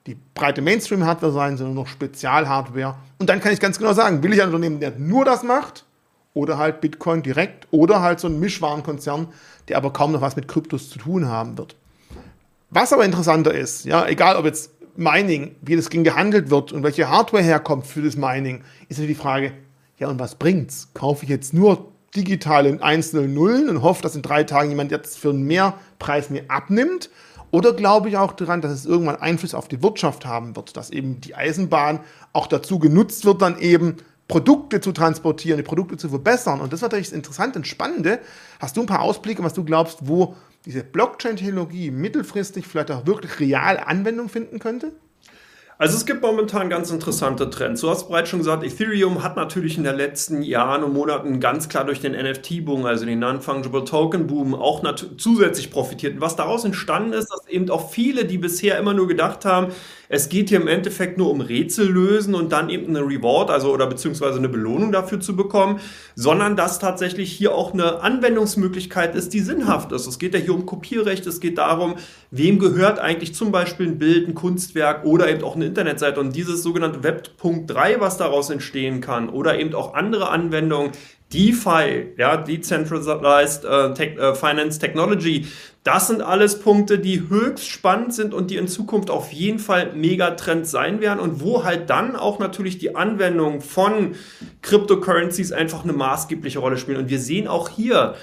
die 0.07 0.17
breite 0.33 0.61
Mainstream-Hardware 0.61 1.31
sein, 1.31 1.57
sondern 1.57 1.75
noch 1.75 1.87
Spezial-Hardware. 1.87 2.95
Und 3.19 3.29
dann 3.29 3.39
kann 3.39 3.53
ich 3.53 3.59
ganz 3.59 3.77
genau 3.77 3.93
sagen, 3.93 4.23
will 4.23 4.33
ich 4.33 4.41
ein 4.41 4.47
Unternehmen, 4.47 4.79
der 4.79 4.91
nur 4.97 5.25
das 5.25 5.43
macht, 5.43 5.85
oder 6.33 6.57
halt 6.57 6.81
Bitcoin 6.81 7.21
direkt, 7.21 7.67
oder 7.71 8.01
halt 8.01 8.19
so 8.19 8.27
ein 8.27 8.39
Mischwarenkonzern, 8.39 9.27
der 9.67 9.77
aber 9.77 9.91
kaum 9.91 10.11
noch 10.11 10.21
was 10.21 10.35
mit 10.35 10.47
Kryptos 10.47 10.89
zu 10.89 10.99
tun 10.99 11.27
haben 11.27 11.57
wird. 11.57 11.75
Was 12.69 12.93
aber 12.93 13.03
interessanter 13.03 13.53
ist, 13.53 13.85
ja, 13.85 14.07
egal 14.07 14.35
ob 14.35 14.45
jetzt 14.45 14.71
Mining, 14.95 15.55
wie 15.61 15.75
das 15.75 15.89
Ding 15.89 16.03
gehandelt 16.03 16.49
wird 16.49 16.71
und 16.71 16.83
welche 16.83 17.09
Hardware 17.09 17.43
herkommt 17.43 17.87
für 17.87 18.01
das 18.01 18.15
Mining, 18.15 18.63
ist 18.89 18.97
natürlich 18.97 19.17
die 19.17 19.21
Frage, 19.21 19.53
ja, 19.97 20.07
und 20.07 20.19
was 20.19 20.35
bringt's? 20.35 20.89
Kaufe 20.93 21.23
ich 21.23 21.29
jetzt 21.29 21.53
nur 21.53 21.91
digitale 22.15 22.81
einzelne 22.81 23.27
Nullen 23.27 23.69
und 23.69 23.81
hoffe, 23.81 24.01
dass 24.01 24.15
in 24.15 24.21
drei 24.21 24.43
Tagen 24.43 24.69
jemand 24.69 24.91
jetzt 24.91 25.17
für 25.17 25.29
einen 25.29 25.43
Mehrpreis 25.43 26.29
mir 26.29 26.43
abnimmt? 26.47 27.09
Oder 27.51 27.73
glaube 27.73 28.09
ich 28.09 28.17
auch 28.17 28.33
daran, 28.33 28.61
dass 28.61 28.71
es 28.71 28.85
irgendwann 28.85 29.15
Einfluss 29.15 29.55
auf 29.55 29.67
die 29.67 29.81
Wirtschaft 29.81 30.25
haben 30.25 30.55
wird, 30.55 30.77
dass 30.77 30.89
eben 30.91 31.19
die 31.21 31.35
Eisenbahn 31.35 32.01
auch 32.33 32.47
dazu 32.47 32.79
genutzt 32.79 33.25
wird, 33.25 33.41
dann 33.41 33.59
eben 33.59 33.97
Produkte 34.27 34.79
zu 34.79 34.91
transportieren, 34.91 35.57
die 35.57 35.63
Produkte 35.63 35.97
zu 35.97 36.09
verbessern. 36.09 36.61
Und 36.61 36.71
das 36.71 36.79
ist 36.79 36.83
natürlich 36.83 37.07
das 37.07 37.15
Interessante 37.15 37.59
und 37.59 37.65
Spannende. 37.65 38.19
Hast 38.59 38.77
du 38.77 38.81
ein 38.81 38.87
paar 38.87 39.01
Ausblicke, 39.01 39.43
was 39.43 39.53
du 39.53 39.63
glaubst, 39.63 40.07
wo 40.07 40.35
diese 40.65 40.83
Blockchain-Technologie 40.83 41.89
mittelfristig 41.89 42.67
vielleicht 42.67 42.91
auch 42.91 43.07
wirklich 43.07 43.39
real 43.39 43.77
Anwendung 43.77 44.29
finden 44.29 44.59
könnte? 44.59 44.91
Also 45.81 45.95
es 45.95 46.05
gibt 46.05 46.21
momentan 46.21 46.69
ganz 46.69 46.91
interessante 46.91 47.49
Trends. 47.49 47.79
Du 47.79 47.89
hast 47.89 48.09
bereits 48.09 48.27
schon 48.27 48.39
gesagt, 48.39 48.65
Ethereum 48.65 49.23
hat 49.23 49.37
natürlich 49.37 49.77
in 49.77 49.85
den 49.85 49.95
letzten 49.95 50.41
Jahren 50.41 50.83
und 50.83 50.91
Monaten 50.91 51.39
ganz 51.39 51.69
klar 51.69 51.85
durch 51.85 52.01
den 52.01 52.11
NFT-Boom, 52.11 52.85
also 52.85 53.05
den 53.05 53.19
Non-Fungible 53.19 53.85
Token-Boom, 53.85 54.55
auch 54.55 54.83
zusätzlich 55.15 55.71
profitiert. 55.71 56.15
Und 56.15 56.21
was 56.21 56.35
daraus 56.35 56.65
entstanden 56.65 57.13
ist, 57.13 57.31
dass 57.31 57.47
eben 57.47 57.69
auch 57.69 57.91
viele, 57.91 58.25
die 58.25 58.37
bisher 58.37 58.77
immer 58.77 58.93
nur 58.93 59.07
gedacht 59.07 59.45
haben, 59.45 59.71
es 60.11 60.27
geht 60.27 60.49
hier 60.49 60.59
im 60.59 60.67
Endeffekt 60.67 61.19
nur 61.19 61.29
um 61.29 61.39
Rätsel 61.39 61.87
lösen 61.87 62.33
und 62.33 62.51
dann 62.51 62.69
eben 62.69 62.87
eine 62.87 63.05
Reward, 63.05 63.51
also 63.51 63.71
oder 63.71 63.85
beziehungsweise 63.85 64.39
eine 64.39 64.49
Belohnung 64.49 64.91
dafür 64.91 65.19
zu 65.19 65.35
bekommen, 65.35 65.79
sondern 66.15 66.57
dass 66.57 66.79
tatsächlich 66.79 67.31
hier 67.31 67.53
auch 67.53 67.73
eine 67.73 68.01
Anwendungsmöglichkeit 68.01 69.15
ist, 69.15 69.33
die 69.33 69.39
sinnhaft 69.39 69.91
ist. 69.91 70.07
Es 70.07 70.17
geht 70.17 70.33
ja 70.33 70.39
hier 70.39 70.55
um 70.55 70.65
Kopierrecht, 70.65 71.27
es 71.27 71.39
geht 71.39 71.59
darum, 71.59 71.95
wem 72.31 72.57
gehört 72.57 72.97
eigentlich 72.97 73.35
zum 73.35 73.51
Beispiel 73.51 73.87
ein 73.87 73.99
Bild, 73.99 74.27
ein 74.27 74.33
Kunstwerk 74.33 75.05
oder 75.05 75.29
eben 75.29 75.43
auch 75.43 75.55
eine 75.55 75.68
Internetseite 75.69 76.19
und 76.19 76.35
dieses 76.35 76.63
sogenannte 76.63 77.03
Web.3, 77.03 77.99
was 77.99 78.17
daraus 78.17 78.49
entstehen 78.49 79.01
kann 79.01 79.29
oder 79.29 79.59
eben 79.59 79.73
auch 79.73 79.93
andere 79.93 80.29
Anwendungen, 80.29 80.91
DeFi, 81.31 82.13
ja, 82.17 82.37
Decentralized 82.37 83.63
äh, 83.63 83.93
Tech, 83.93 84.17
äh, 84.17 84.33
Finance 84.33 84.79
Technology, 84.79 85.45
das 85.83 86.07
sind 86.07 86.21
alles 86.21 86.59
Punkte, 86.59 86.99
die 86.99 87.29
höchst 87.29 87.69
spannend 87.69 88.13
sind 88.13 88.33
und 88.33 88.51
die 88.51 88.57
in 88.57 88.67
Zukunft 88.67 89.09
auf 89.09 89.31
jeden 89.31 89.59
Fall 89.59 89.93
Megatrends 89.93 90.71
sein 90.71 91.01
werden 91.01 91.19
und 91.19 91.41
wo 91.41 91.63
halt 91.63 91.89
dann 91.89 92.15
auch 92.15 92.39
natürlich 92.39 92.79
die 92.79 92.95
Anwendung 92.95 93.61
von 93.61 94.15
Cryptocurrencies 94.61 95.51
einfach 95.51 95.83
eine 95.83 95.93
maßgebliche 95.93 96.59
Rolle 96.59 96.77
spielen. 96.77 96.97
Und 96.97 97.09
wir 97.09 97.19
sehen 97.19 97.47
auch 97.47 97.69
hier, 97.69 98.15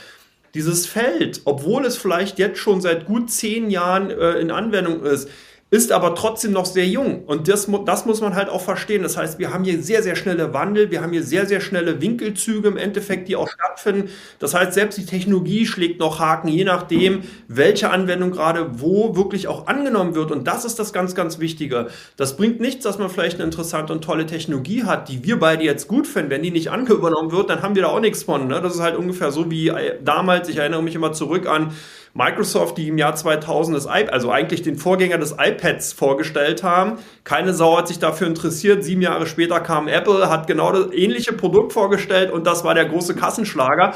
dieses 0.55 0.87
Feld, 0.87 1.43
obwohl 1.45 1.85
es 1.85 1.99
vielleicht 1.99 2.39
jetzt 2.39 2.59
schon 2.59 2.81
seit 2.81 3.05
gut 3.05 3.31
zehn 3.31 3.71
Jahren 3.71 4.11
äh, 4.11 4.39
in 4.39 4.51
Anwendung 4.51 5.03
ist, 5.05 5.29
ist 5.77 5.93
aber 5.93 6.15
trotzdem 6.15 6.53
noch 6.53 6.65
sehr 6.65 6.87
jung. 6.87 7.25
Und 7.25 7.49
das, 7.49 7.69
das 7.85 8.07
muss 8.07 8.21
man 8.21 8.35
halt 8.35 8.49
auch 8.49 8.63
verstehen. 8.63 9.03
Das 9.03 9.17
heißt, 9.17 9.39
wir 9.39 9.53
haben 9.53 9.63
hier 9.63 9.83
sehr, 9.83 10.03
sehr 10.03 10.17
schnelle 10.17 10.55
Wandel, 10.55 10.91
wir 10.91 11.03
haben 11.03 11.13
hier 11.13 11.23
sehr, 11.23 11.47
sehr 11.47 11.61
schnelle 11.61 12.01
Winkelzüge 12.01 12.69
im 12.69 12.77
Endeffekt, 12.77 13.29
die 13.29 13.37
auch 13.37 13.49
stattfinden. 13.49 14.09
Das 14.39 14.55
heißt, 14.55 14.73
selbst 14.73 14.97
die 14.97 15.05
Technologie 15.05 15.67
schlägt 15.67 16.01
noch 16.01 16.19
Haken, 16.19 16.49
je 16.49 16.65
nachdem, 16.65 17.23
welche 17.47 17.91
Anwendung 17.91 18.31
gerade 18.31 18.81
wo 18.81 19.17
wirklich 19.17 19.49
auch 19.49 19.67
angenommen 19.67 20.15
wird. 20.15 20.31
Und 20.31 20.47
das 20.47 20.65
ist 20.65 20.79
das 20.79 20.93
ganz, 20.93 21.15
ganz 21.15 21.39
Wichtige. 21.39 21.89
Das 22.17 22.37
bringt 22.37 22.61
nichts, 22.61 22.85
dass 22.85 22.99
man 22.99 23.11
vielleicht 23.11 23.37
eine 23.37 23.45
interessante 23.45 23.93
und 23.93 24.03
tolle 24.03 24.27
Technologie 24.27 24.85
hat, 24.85 25.09
die 25.11 25.23
wir 25.25 25.39
beide 25.39 25.63
jetzt 25.63 25.89
gut 25.89 26.07
finden. 26.07 26.31
Wenn 26.31 26.43
die 26.43 26.51
nicht 26.51 26.71
angenommen 26.71 27.33
wird, 27.33 27.51
dann 27.51 27.63
haben 27.63 27.75
wir 27.75 27.83
da 27.83 27.89
auch 27.89 28.01
nichts 28.01 28.23
von. 28.23 28.47
Ne? 28.49 28.61
Das 28.63 28.75
ist 28.75 28.81
halt 28.81 28.97
ungefähr 28.97 29.31
so 29.31 29.51
wie 29.51 29.69
äh, 29.69 29.99
damals, 30.03 30.49
ich 30.49 30.57
erinnere 30.57 30.83
mich 30.83 30.95
immer 30.95 31.13
zurück 31.13 31.47
an 31.47 31.73
Microsoft, 32.17 32.79
die 32.79 32.89
im 32.89 32.99
Jahr 32.99 33.15
2000 33.15 33.77
das 33.77 33.85
iPad, 33.85 34.13
also 34.13 34.31
eigentlich 34.31 34.63
den 34.63 34.77
Vorgänger 34.77 35.19
des 35.19 35.33
iPads 35.39 35.93
vorgestellt 35.93 36.63
haben. 36.63 36.99
Keine 37.25 37.53
Sau 37.53 37.77
hat 37.77 37.89
sich 37.89 37.99
dafür 37.99 38.27
interessiert. 38.27 38.83
Sieben 38.85 39.03
Jahre 39.03 39.27
später 39.27 39.61
kam 39.61 39.87
Apple, 39.87 40.31
hat 40.31 40.47
genau 40.47 40.73
das 40.73 40.93
ähnliche 40.93 41.35
Produkt 41.35 41.73
vorgestellt 41.73 42.33
und 42.33 42.47
das 42.47 42.65
war 42.65 42.75
der 42.75 42.87
große 42.87 43.15
Kassenschlager. 43.15 43.95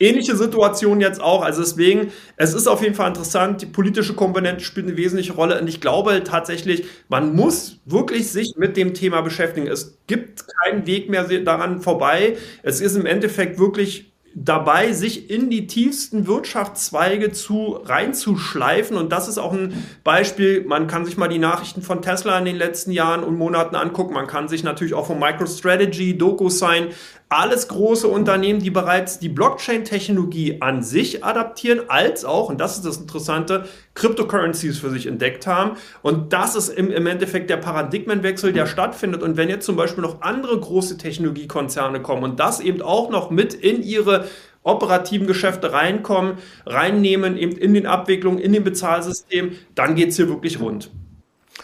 Ähnliche 0.00 0.36
Situation 0.36 1.00
jetzt 1.00 1.20
auch. 1.20 1.42
Also 1.42 1.60
deswegen, 1.60 2.12
es 2.36 2.54
ist 2.54 2.68
auf 2.68 2.82
jeden 2.82 2.94
Fall 2.94 3.08
interessant. 3.08 3.62
Die 3.62 3.66
politische 3.66 4.14
Komponente 4.14 4.62
spielt 4.64 4.86
eine 4.86 4.96
wesentliche 4.96 5.32
Rolle. 5.32 5.60
Und 5.60 5.68
ich 5.68 5.80
glaube 5.80 6.22
tatsächlich, 6.22 6.86
man 7.08 7.34
muss 7.34 7.80
wirklich 7.84 8.30
sich 8.30 8.54
mit 8.56 8.76
dem 8.76 8.94
Thema 8.94 9.22
beschäftigen. 9.22 9.66
Es 9.66 9.98
gibt 10.06 10.44
keinen 10.62 10.86
Weg 10.86 11.10
mehr 11.10 11.24
daran 11.40 11.80
vorbei. 11.80 12.36
Es 12.62 12.80
ist 12.80 12.94
im 12.94 13.06
Endeffekt 13.06 13.58
wirklich 13.58 14.12
dabei, 14.34 14.92
sich 14.92 15.30
in 15.30 15.50
die 15.50 15.66
tiefsten 15.66 16.26
Wirtschaftszweige 16.26 17.32
zu 17.32 17.80
reinzuschleifen. 17.84 18.96
Und 18.96 19.10
das 19.10 19.28
ist 19.28 19.38
auch 19.38 19.52
ein 19.52 19.84
Beispiel. 20.04 20.64
Man 20.64 20.86
kann 20.86 21.04
sich 21.04 21.16
mal 21.16 21.28
die 21.28 21.38
Nachrichten 21.38 21.82
von 21.82 22.02
Tesla 22.02 22.38
in 22.38 22.44
den 22.44 22.56
letzten 22.56 22.92
Jahren 22.92 23.24
und 23.24 23.36
Monaten 23.36 23.74
angucken. 23.74 24.14
Man 24.14 24.26
kann 24.26 24.48
sich 24.48 24.62
natürlich 24.62 24.94
auch 24.94 25.06
von 25.06 25.18
MicroStrategy, 25.18 26.16
DocuSign 26.16 26.88
alles 27.30 27.68
große 27.68 28.08
Unternehmen, 28.08 28.60
die 28.60 28.70
bereits 28.70 29.18
die 29.18 29.28
Blockchain-Technologie 29.28 30.62
an 30.62 30.82
sich 30.82 31.24
adaptieren, 31.24 31.82
als 31.88 32.24
auch, 32.24 32.48
und 32.48 32.58
das 32.58 32.76
ist 32.76 32.86
das 32.86 32.96
Interessante, 32.96 33.64
Cryptocurrencies 33.94 34.78
für 34.78 34.90
sich 34.90 35.06
entdeckt 35.06 35.46
haben. 35.46 35.76
Und 36.00 36.32
das 36.32 36.54
ist 36.54 36.70
im, 36.70 36.90
im 36.90 37.06
Endeffekt 37.06 37.50
der 37.50 37.58
Paradigmenwechsel, 37.58 38.52
der 38.52 38.66
stattfindet. 38.66 39.22
Und 39.22 39.36
wenn 39.36 39.50
jetzt 39.50 39.66
zum 39.66 39.76
Beispiel 39.76 40.02
noch 40.02 40.22
andere 40.22 40.58
große 40.58 40.96
Technologiekonzerne 40.96 42.00
kommen 42.00 42.24
und 42.24 42.40
das 42.40 42.60
eben 42.60 42.80
auch 42.80 43.10
noch 43.10 43.30
mit 43.30 43.52
in 43.52 43.82
ihre 43.82 44.24
operativen 44.62 45.26
Geschäfte 45.26 45.72
reinkommen, 45.72 46.38
reinnehmen, 46.64 47.36
eben 47.36 47.56
in 47.56 47.74
den 47.74 47.86
Abwicklungen, 47.86 48.38
in 48.38 48.52
dem 48.52 48.64
Bezahlsystem, 48.64 49.52
dann 49.74 49.94
geht 49.96 50.10
es 50.10 50.16
hier 50.16 50.28
wirklich 50.28 50.60
rund. 50.60 50.90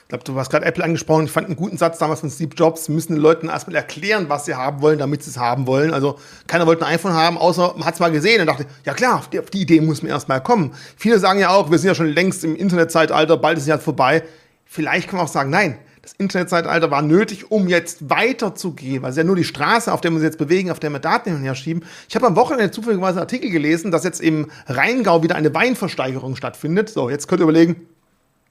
Ich 0.05 0.09
glaube, 0.09 0.23
du 0.25 0.38
hast 0.38 0.51
gerade 0.51 0.67
Apple 0.67 0.85
angesprochen. 0.85 1.25
Ich 1.25 1.33
fand 1.33 1.47
einen 1.47 1.57
guten 1.57 1.79
Satz 1.79 1.97
damals 1.99 2.21
von 2.21 2.31
Steve 2.31 2.55
Jobs. 2.55 2.88
Wir 2.88 2.95
müssen 2.95 3.14
den 3.14 3.23
Leuten 3.23 3.49
erstmal 3.49 3.77
erklären, 3.77 4.29
was 4.29 4.45
sie 4.45 4.55
haben 4.55 4.83
wollen, 4.83 4.99
damit 4.99 5.23
sie 5.23 5.31
es 5.31 5.38
haben 5.38 5.67
wollen. 5.67 5.95
Also 5.95 6.19
keiner 6.47 6.67
wollte 6.67 6.85
ein 6.85 6.95
iPhone 6.95 7.14
haben, 7.14 7.38
außer 7.38 7.73
man 7.77 7.87
hat 7.87 7.95
es 7.95 8.01
mal 8.01 8.12
gesehen 8.12 8.43
und 8.43 8.47
dachte, 8.47 8.67
ja 8.85 8.93
klar, 8.93 9.17
auf 9.17 9.29
die, 9.29 9.40
auf 9.40 9.49
die 9.49 9.62
Idee 9.62 9.81
muss 9.81 10.03
man 10.03 10.11
erstmal 10.11 10.43
kommen. 10.43 10.75
Viele 10.99 11.19
sagen 11.19 11.40
ja 11.40 11.49
auch, 11.51 11.71
wir 11.71 11.79
sind 11.79 11.88
ja 11.88 11.95
schon 11.95 12.09
längst 12.09 12.45
im 12.45 12.55
Internetzeitalter, 12.55 13.38
bald 13.38 13.57
ist 13.57 13.64
es 13.64 13.69
ja 13.69 13.79
vorbei. 13.79 14.23
Vielleicht 14.67 15.09
kann 15.09 15.17
man 15.17 15.27
auch 15.27 15.33
sagen, 15.33 15.49
nein, 15.49 15.79
Das 16.05 16.12
Internetzeitalter 16.12 16.90
war 16.90 17.01
nötig, 17.01 17.51
um 17.51 17.67
jetzt 17.67 18.11
weiterzugehen, 18.11 19.03
weil 19.03 19.11
es 19.11 19.17
ja 19.17 19.25
nur 19.25 19.37
die 19.37 19.45
Straße, 19.45 19.90
auf 19.90 20.03
der 20.03 20.11
wir 20.11 20.17
uns 20.17 20.25
jetzt 20.25 20.37
bewegen, 20.37 20.71
auf 20.71 20.79
der 20.79 20.90
wir 20.90 20.99
Daten 20.99 21.31
hin 21.31 21.38
und 21.38 21.45
her 21.45 21.55
schieben. 21.55 21.83
Ich 22.11 22.14
habe 22.14 22.27
am 22.27 22.37
Wochenende 22.37 22.71
zufälligerweise 22.71 23.12
einen 23.12 23.21
Artikel 23.21 23.51
gelesen, 23.51 23.90
dass 23.90 24.05
jetzt 24.05 24.21
im 24.21 24.51
Rheingau 24.67 25.23
wieder 25.23 25.35
eine 25.35 25.55
Weinversteigerung 25.55 26.37
stattfindet. 26.37 26.90
So, 26.90 27.09
jetzt 27.09 27.27
könnt 27.27 27.40
ihr 27.40 27.45
überlegen, 27.45 27.87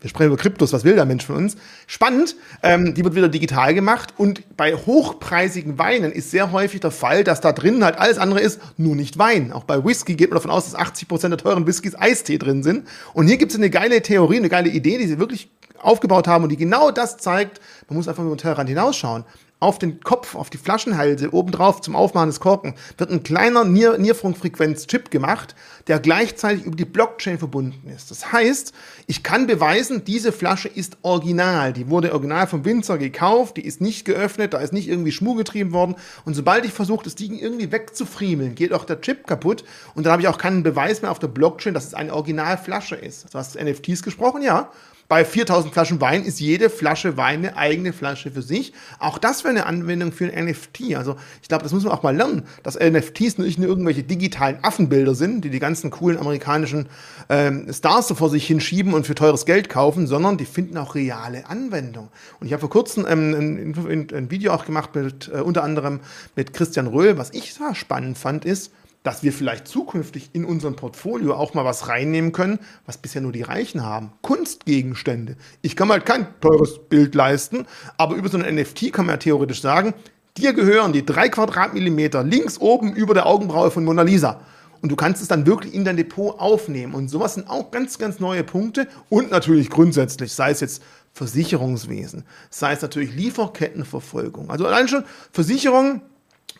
wir 0.04 0.10
sprechen 0.10 0.28
über 0.28 0.38
Kryptos, 0.38 0.74
was 0.74 0.84
will 0.84 0.96
der 0.96 1.06
Mensch 1.06 1.26
von 1.26 1.38
uns? 1.38 1.56
Spannend, 1.88 2.36
ähm, 2.62 2.94
die 2.94 3.06
wird 3.06 3.16
wieder 3.16 3.30
digital 3.30 3.74
gemacht 3.74 4.14
und 4.18 4.44
bei 4.58 4.76
hochpreisigen 4.76 5.80
Weinen 5.80 6.12
ist 6.12 6.30
sehr 6.30 6.52
häufig 6.52 6.82
der 6.82 6.92
Fall, 6.92 7.24
dass 7.24 7.40
da 7.40 7.54
drin 7.54 7.86
halt 7.86 7.98
alles 7.98 8.18
andere 8.18 8.42
ist, 8.42 8.60
nur 8.76 8.98
nicht 8.98 9.18
Wein. 9.18 9.54
Auch 9.54 9.64
bei 9.64 9.84
Whisky 9.84 10.16
geht 10.16 10.30
man 10.30 10.36
davon 10.36 10.52
aus, 10.52 10.66
dass 10.66 10.76
80 10.76 11.08
Prozent 11.08 11.32
der 11.32 11.38
teuren 11.38 11.66
Whiskys 11.66 11.96
Eistee 11.96 12.38
drin 12.38 12.64
sind. 12.64 12.86
Und 13.14 13.28
hier 13.28 13.38
gibt 13.38 13.54
es 13.54 13.58
eine 13.58 13.70
geile 13.70 14.02
Theorie, 14.02 14.38
eine 14.38 14.50
geile 14.50 14.70
Idee, 14.70 14.98
die 14.98 15.08
sie 15.08 15.20
wirklich 15.20 15.50
aufgebaut 15.80 16.28
haben 16.28 16.44
und 16.44 16.50
die 16.50 16.58
genau 16.58 16.92
das 16.92 17.16
zeigt. 17.18 17.62
Man 17.88 17.96
muss 17.96 18.10
einfach 18.10 18.24
über 18.24 18.36
den 18.36 18.40
Tellerrand 18.40 18.68
hinausschauen 18.68 19.24
auf 19.64 19.80
den 19.80 20.02
Kopf, 20.02 20.36
auf 20.36 20.50
die 20.50 20.58
Flaschenhalse, 20.58 21.34
obendrauf 21.34 21.82
zum 21.82 21.96
Aufmachen 21.96 22.30
des 22.30 22.40
Korken, 22.40 22.76
wird 22.98 23.10
ein 23.10 23.24
kleiner 23.24 23.64
Nier 23.64 23.98
Nierfunkfrequenz-Chip 23.98 25.10
gemacht, 25.10 25.56
der 25.88 26.00
gleichzeitig 26.00 26.66
über 26.66 26.76
die 26.76 26.86
Blockchain 26.86 27.40
verbunden 27.40 27.90
ist. 27.90 28.12
Das 28.12 28.32
heißt, 28.32 28.74
ich 29.08 29.24
kann 29.24 29.48
beweisen, 29.48 30.04
diese 30.06 30.32
Flasche 30.32 30.68
ist 30.68 30.98
original. 31.02 31.74
Die 31.74 31.90
wurde 31.90 32.12
original 32.12 32.46
vom 32.48 32.66
Winzer 32.66 32.98
gekauft, 32.98 33.58
die 33.58 33.66
ist 33.66 33.82
nicht 33.82 34.06
geöffnet, 34.06 34.54
da 34.54 34.60
ist 34.60 34.74
nicht 34.74 34.90
irgendwie 34.90 35.12
Schmuh 35.12 35.36
getrieben 35.36 35.72
worden. 35.72 35.96
Und 36.26 36.34
sobald 36.34 36.66
ich 36.66 36.74
versuche, 36.74 37.06
das 37.06 37.16
Ding 37.16 37.40
irgendwie 37.40 37.72
wegzufriemeln, 37.72 38.56
geht 38.56 38.74
auch 38.74 38.86
der 38.86 39.02
Chip 39.02 39.26
kaputt. 39.26 39.64
Und 39.96 40.06
dann 40.06 40.12
habe 40.12 40.22
ich 40.22 40.28
auch 40.28 40.38
keinen 40.38 40.64
Beweis 40.64 41.02
mehr 41.02 41.12
auf 41.12 41.20
der 41.20 41.28
Blockchain, 41.28 41.74
dass 41.74 41.86
es 41.86 41.94
eine 41.94 42.14
Originalflasche 42.14 42.96
ist. 42.96 43.34
Du 43.34 43.38
hast 43.38 43.56
NFTs 43.56 44.04
gesprochen, 44.04 44.42
ja. 44.42 44.70
Bei 45.14 45.26
4000 45.26 45.72
Flaschen 45.72 46.02
Wein 46.02 46.24
ist 46.24 46.40
jede 46.40 46.72
Flasche 46.72 47.18
Wein 47.18 47.46
eine 47.46 47.56
eigene 47.56 47.94
Flasche 47.94 48.32
für 48.32 48.42
sich. 48.42 48.74
Auch 48.98 49.20
das 49.20 49.44
wäre 49.44 49.52
eine 49.52 49.68
Anwendung 49.68 50.12
für 50.12 50.26
ein 50.26 50.46
NFT. 50.46 50.96
Also 50.96 51.18
ich 51.40 51.50
glaube, 51.50 51.62
das 51.62 51.72
muss 51.72 51.84
man 51.84 51.94
auch 51.94 52.02
mal 52.02 52.16
lernen, 52.16 52.48
dass 52.64 52.80
NFTs 52.80 53.38
nicht 53.38 53.60
nur 53.60 53.68
irgendwelche 53.68 54.02
digitalen 54.02 54.58
Affenbilder 54.64 55.14
sind, 55.14 55.46
die 55.46 55.52
die 55.52 55.60
ganzen 55.60 55.92
coolen 55.92 56.18
amerikanischen 56.18 56.88
ähm, 57.30 57.72
Stars 57.72 58.08
so 58.08 58.16
vor 58.16 58.32
sich 58.32 58.48
hinschieben 58.48 58.96
und 58.96 59.06
für 59.06 59.14
teures 59.14 59.46
Geld 59.46 59.70
kaufen, 59.70 60.08
sondern 60.08 60.38
die 60.40 60.46
finden 60.46 60.80
auch 60.80 60.96
reale 60.96 61.48
Anwendung. 61.48 62.10
Und 62.40 62.48
ich 62.48 62.54
habe 62.54 62.62
vor 62.62 62.72
kurzem 62.72 63.06
ähm, 63.08 63.76
ein, 63.86 64.08
ein, 64.12 64.32
Video 64.32 64.52
auch 64.52 64.66
gemacht 64.66 64.96
mit 64.96 65.30
äh, 65.32 65.42
unter 65.42 65.64
anderem 65.64 66.00
mit 66.36 66.54
Christian 66.54 66.88
Röhl. 66.88 67.20
Was 67.20 67.30
ich 67.36 67.56
da 67.56 67.76
spannend 67.76 68.18
fand, 68.18 68.46
ist, 68.46 68.72
dass 69.04 69.22
wir 69.22 69.34
vielleicht 69.34 69.68
zukünftig 69.68 70.30
in 70.34 70.46
unserem 70.46 70.76
Portfolio 70.76 71.36
auch 71.36 71.54
mal 71.54 71.66
was 71.66 71.90
reinnehmen 71.90 72.32
können, 72.32 72.60
was 72.86 72.98
bisher 72.98 73.22
nur 73.22 73.34
die 73.34 73.42
Reichen 73.42 73.84
haben. 73.84 74.14
Kunstgegenstände. 74.22 75.36
Ich 75.62 75.76
kann 75.76 75.90
mal 75.90 75.96
halt 75.96 76.06
kein 76.06 76.28
teures 76.40 76.80
Bild 76.88 77.14
leisten, 77.14 77.66
aber 77.98 78.16
über 78.16 78.30
so 78.30 78.38
ein 78.38 78.56
NFT 78.56 78.92
kann 78.94 79.06
man 79.06 79.14
ja 79.14 79.18
theoretisch 79.18 79.62
sagen, 79.62 79.94
dir 80.38 80.54
gehören 80.54 80.94
die 80.94 81.06
drei 81.06 81.30
Quadratmillimeter 81.30 82.24
links 82.24 82.58
oben 82.58 82.94
über 82.94 83.14
der 83.14 83.26
Augenbraue 83.26 83.72
von 83.72 83.84
Mona 83.84 84.02
Lisa. 84.02 84.42
Und 84.82 84.90
du 84.90 84.98
kannst 84.98 85.22
es 85.22 85.30
dann 85.30 85.46
wirklich 85.46 85.74
in 85.74 85.86
dein 85.86 85.96
Depot 85.96 86.38
aufnehmen. 86.38 86.94
Und 86.94 87.08
sowas 87.08 87.36
sind 87.36 87.50
auch 87.50 87.72
ganz, 87.72 87.98
ganz 87.98 88.20
neue 88.20 88.44
Punkte. 88.44 88.90
Und 89.08 89.32
natürlich 89.32 89.70
grundsätzlich, 89.70 90.34
sei 90.34 90.52
es 90.52 90.60
jetzt 90.60 90.84
Versicherungswesen, 91.14 92.26
sei 92.50 92.74
es 92.74 92.82
natürlich 92.82 93.16
Lieferkettenverfolgung. 93.16 94.50
Also 94.50 94.68
allein 94.68 94.90
schon 94.90 95.06
Versicherungen 95.32 96.02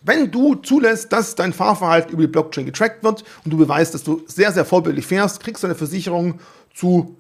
wenn 0.04 0.32
du 0.32 0.56
zulässt, 0.56 1.12
dass 1.14 1.36
dein 1.36 1.54
Fahrverhalten 1.54 2.12
über 2.12 2.24
die 2.24 2.28
Blockchain 2.28 2.66
getrackt 2.66 3.04
wird 3.04 3.24
und 3.44 3.52
du 3.52 3.58
beweist, 3.58 3.94
dass 3.94 4.04
du 4.04 4.24
sehr, 4.28 4.52
sehr 4.52 4.66
vorbildlich 4.66 5.06
fährst, 5.06 5.42
kriegst 5.42 5.64
du 5.64 5.68
eine 5.68 5.76
Versicherung 5.76 6.40
zu 6.74 7.16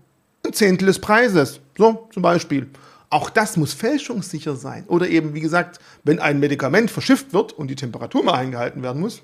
ein 0.45 0.53
Zehntel 0.53 0.87
des 0.87 0.99
Preises. 0.99 1.61
So, 1.77 2.07
zum 2.13 2.21
Beispiel. 2.21 2.67
Auch 3.09 3.29
das 3.29 3.57
muss 3.57 3.73
fälschungssicher 3.73 4.55
sein. 4.55 4.85
Oder 4.87 5.07
eben, 5.07 5.33
wie 5.33 5.39
gesagt, 5.39 5.79
wenn 6.03 6.19
ein 6.19 6.39
Medikament 6.39 6.91
verschifft 6.91 7.31
wird 7.31 7.53
und 7.53 7.67
die 7.67 7.75
Temperatur 7.75 8.23
mal 8.23 8.33
eingehalten 8.33 8.81
werden 8.83 8.99
muss, 8.99 9.21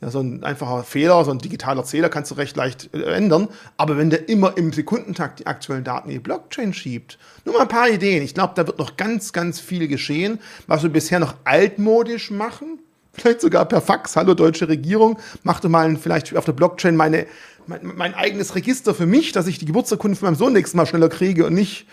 ja, 0.00 0.10
so 0.10 0.20
ein 0.20 0.44
einfacher 0.44 0.84
Fehler, 0.84 1.24
so 1.24 1.30
ein 1.30 1.38
digitaler 1.38 1.84
Zähler 1.84 2.08
kannst 2.08 2.30
du 2.30 2.34
recht 2.36 2.56
leicht 2.56 2.92
äh, 2.94 3.02
ändern. 3.14 3.48
Aber 3.76 3.96
wenn 3.96 4.10
der 4.10 4.28
immer 4.28 4.56
im 4.56 4.72
Sekundentakt 4.72 5.40
die 5.40 5.46
aktuellen 5.46 5.84
Daten 5.84 6.08
in 6.08 6.14
die 6.14 6.20
Blockchain 6.20 6.72
schiebt, 6.72 7.18
nur 7.44 7.54
mal 7.54 7.62
ein 7.62 7.68
paar 7.68 7.88
Ideen. 7.88 8.22
Ich 8.22 8.34
glaube, 8.34 8.52
da 8.54 8.66
wird 8.66 8.78
noch 8.78 8.96
ganz, 8.96 9.32
ganz 9.32 9.60
viel 9.60 9.88
geschehen, 9.88 10.38
was 10.66 10.82
wir 10.82 10.90
bisher 10.90 11.20
noch 11.20 11.34
altmodisch 11.44 12.30
machen 12.30 12.78
vielleicht 13.14 13.40
sogar 13.40 13.64
per 13.64 13.80
Fax. 13.80 14.16
Hallo 14.16 14.34
deutsche 14.34 14.68
Regierung, 14.68 15.18
mach 15.42 15.60
doch 15.60 15.68
mal 15.68 15.96
vielleicht 15.96 16.36
auf 16.36 16.44
der 16.44 16.52
Blockchain 16.52 16.96
meine, 16.96 17.26
mein, 17.66 17.80
mein, 17.96 18.14
eigenes 18.14 18.54
Register 18.54 18.94
für 18.94 19.06
mich, 19.06 19.32
dass 19.32 19.46
ich 19.46 19.58
die 19.58 19.66
Geburtsurkunde 19.66 20.16
von 20.16 20.26
meinem 20.26 20.36
Sohn 20.36 20.52
nächstes 20.52 20.74
Mal 20.74 20.86
schneller 20.86 21.08
kriege 21.08 21.46
und 21.46 21.54
nicht 21.54 21.86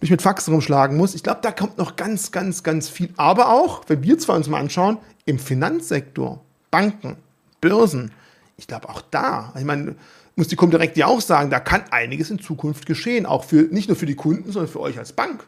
mich 0.00 0.10
mit 0.10 0.22
Fax 0.22 0.48
rumschlagen 0.48 0.96
muss. 0.96 1.14
Ich 1.14 1.22
glaube, 1.22 1.40
da 1.42 1.52
kommt 1.52 1.78
noch 1.78 1.96
ganz, 1.96 2.32
ganz, 2.32 2.62
ganz 2.62 2.88
viel. 2.88 3.10
Aber 3.16 3.52
auch, 3.52 3.82
wenn 3.88 4.02
wir 4.02 4.18
zwar 4.18 4.36
uns 4.36 4.48
mal 4.48 4.60
anschauen, 4.60 4.98
im 5.26 5.38
Finanzsektor, 5.38 6.42
Banken, 6.70 7.16
Börsen, 7.60 8.12
ich 8.56 8.66
glaube 8.66 8.88
auch 8.88 9.02
da, 9.10 9.52
ich 9.58 9.64
meine, 9.64 9.96
muss 10.36 10.48
die 10.48 10.56
Comdirect 10.56 10.96
ja 10.96 11.06
auch 11.06 11.20
sagen, 11.20 11.50
da 11.50 11.60
kann 11.60 11.84
einiges 11.90 12.30
in 12.30 12.38
Zukunft 12.38 12.86
geschehen, 12.86 13.26
auch 13.26 13.44
für 13.44 13.62
nicht 13.70 13.88
nur 13.88 13.96
für 13.96 14.06
die 14.06 14.14
Kunden, 14.14 14.52
sondern 14.52 14.70
für 14.70 14.80
euch 14.80 14.98
als 14.98 15.12
Bank. 15.12 15.46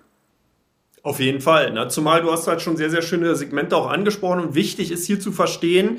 Auf 1.03 1.19
jeden 1.19 1.41
Fall. 1.41 1.73
Ne? 1.73 1.89
Zumal 1.89 2.23
du 2.23 2.31
hast 2.31 2.47
halt 2.47 2.63
schon 2.63 2.77
sehr, 2.77 2.91
sehr 2.91 3.03
schöne 3.03 3.35
Segmente 3.35 3.77
auch 3.77 3.91
angesprochen 3.91 4.41
und 4.41 4.55
wichtig 4.55 4.93
ist 4.93 5.07
hier 5.07 5.19
zu 5.19 5.33
verstehen, 5.33 5.99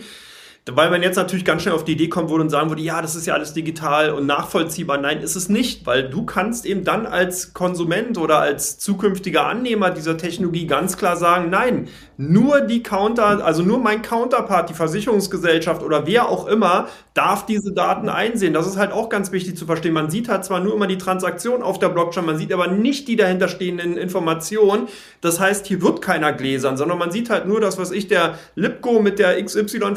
weil 0.72 0.90
man 0.90 1.04
jetzt 1.04 1.18
natürlich 1.18 1.44
ganz 1.44 1.64
schnell 1.64 1.74
auf 1.74 1.84
die 1.84 1.92
Idee 1.92 2.08
kommen 2.08 2.30
würde 2.30 2.44
und 2.44 2.50
sagen 2.50 2.70
würde, 2.70 2.82
ja, 2.82 3.02
das 3.02 3.16
ist 3.16 3.28
ja 3.28 3.34
alles 3.34 3.54
digital 3.54 4.12
und 4.12 4.26
nachvollziehbar. 4.26 4.98
Nein, 4.98 5.20
ist 5.20 5.36
es 5.36 5.50
nicht, 5.50 5.86
weil 5.86 6.10
du 6.10 6.26
kannst 6.26 6.66
eben 6.66 6.86
dann 6.86 7.06
als 7.06 7.54
Konsument 7.54 8.18
oder 8.18 8.40
als 8.40 8.80
zukünftiger 8.80 9.46
Annehmer 9.46 9.92
dieser 9.92 10.18
Technologie 10.18 10.66
ganz 10.66 10.96
klar 10.96 11.18
sagen, 11.18 11.50
nein, 11.50 11.90
nur 12.16 12.62
die 12.62 12.82
Counter, 12.82 13.44
also 13.44 13.62
nur 13.64 13.80
mein 13.80 14.02
Counterpart, 14.02 14.70
die 14.70 14.74
Versicherungsgesellschaft 14.74 15.84
oder 15.84 16.08
wer 16.08 16.30
auch 16.30 16.48
immer, 16.48 16.88
darf 17.14 17.46
diese 17.46 17.74
Daten 17.74 18.08
einsehen. 18.08 18.54
Das 18.54 18.68
ist 18.68 18.78
halt 18.78 18.92
auch 18.92 19.10
ganz 19.10 19.32
wichtig 19.32 19.58
zu 19.58 19.66
verstehen. 19.66 19.94
Man 19.94 20.10
sieht 20.10 20.30
halt 20.30 20.46
zwar 20.46 20.60
nur 20.60 20.74
immer 20.74 20.88
die 20.88 20.98
Transaktion 20.98 21.62
auf 21.62 21.80
der 21.80 21.90
Blockchain, 21.90 22.26
man 22.26 22.38
sieht 22.38 22.54
aber 22.54 22.68
nicht 22.68 23.08
die 23.08 23.16
dahinterstehenden 23.16 23.98
Informationen. 23.98 24.88
Das 25.22 25.40
heißt, 25.40 25.66
hier 25.66 25.82
wird 25.82 26.02
keiner 26.02 26.32
gläsern, 26.34 26.78
sondern 26.78 26.98
man 26.98 27.12
sieht 27.12 27.30
halt 27.30 27.48
nur 27.48 27.60
das, 27.60 27.78
was 27.78 27.92
ich, 27.92 28.08
der 28.08 28.38
Lipco 28.56 29.02
mit 29.02 29.20
der 29.20 29.44
XY 29.44 29.96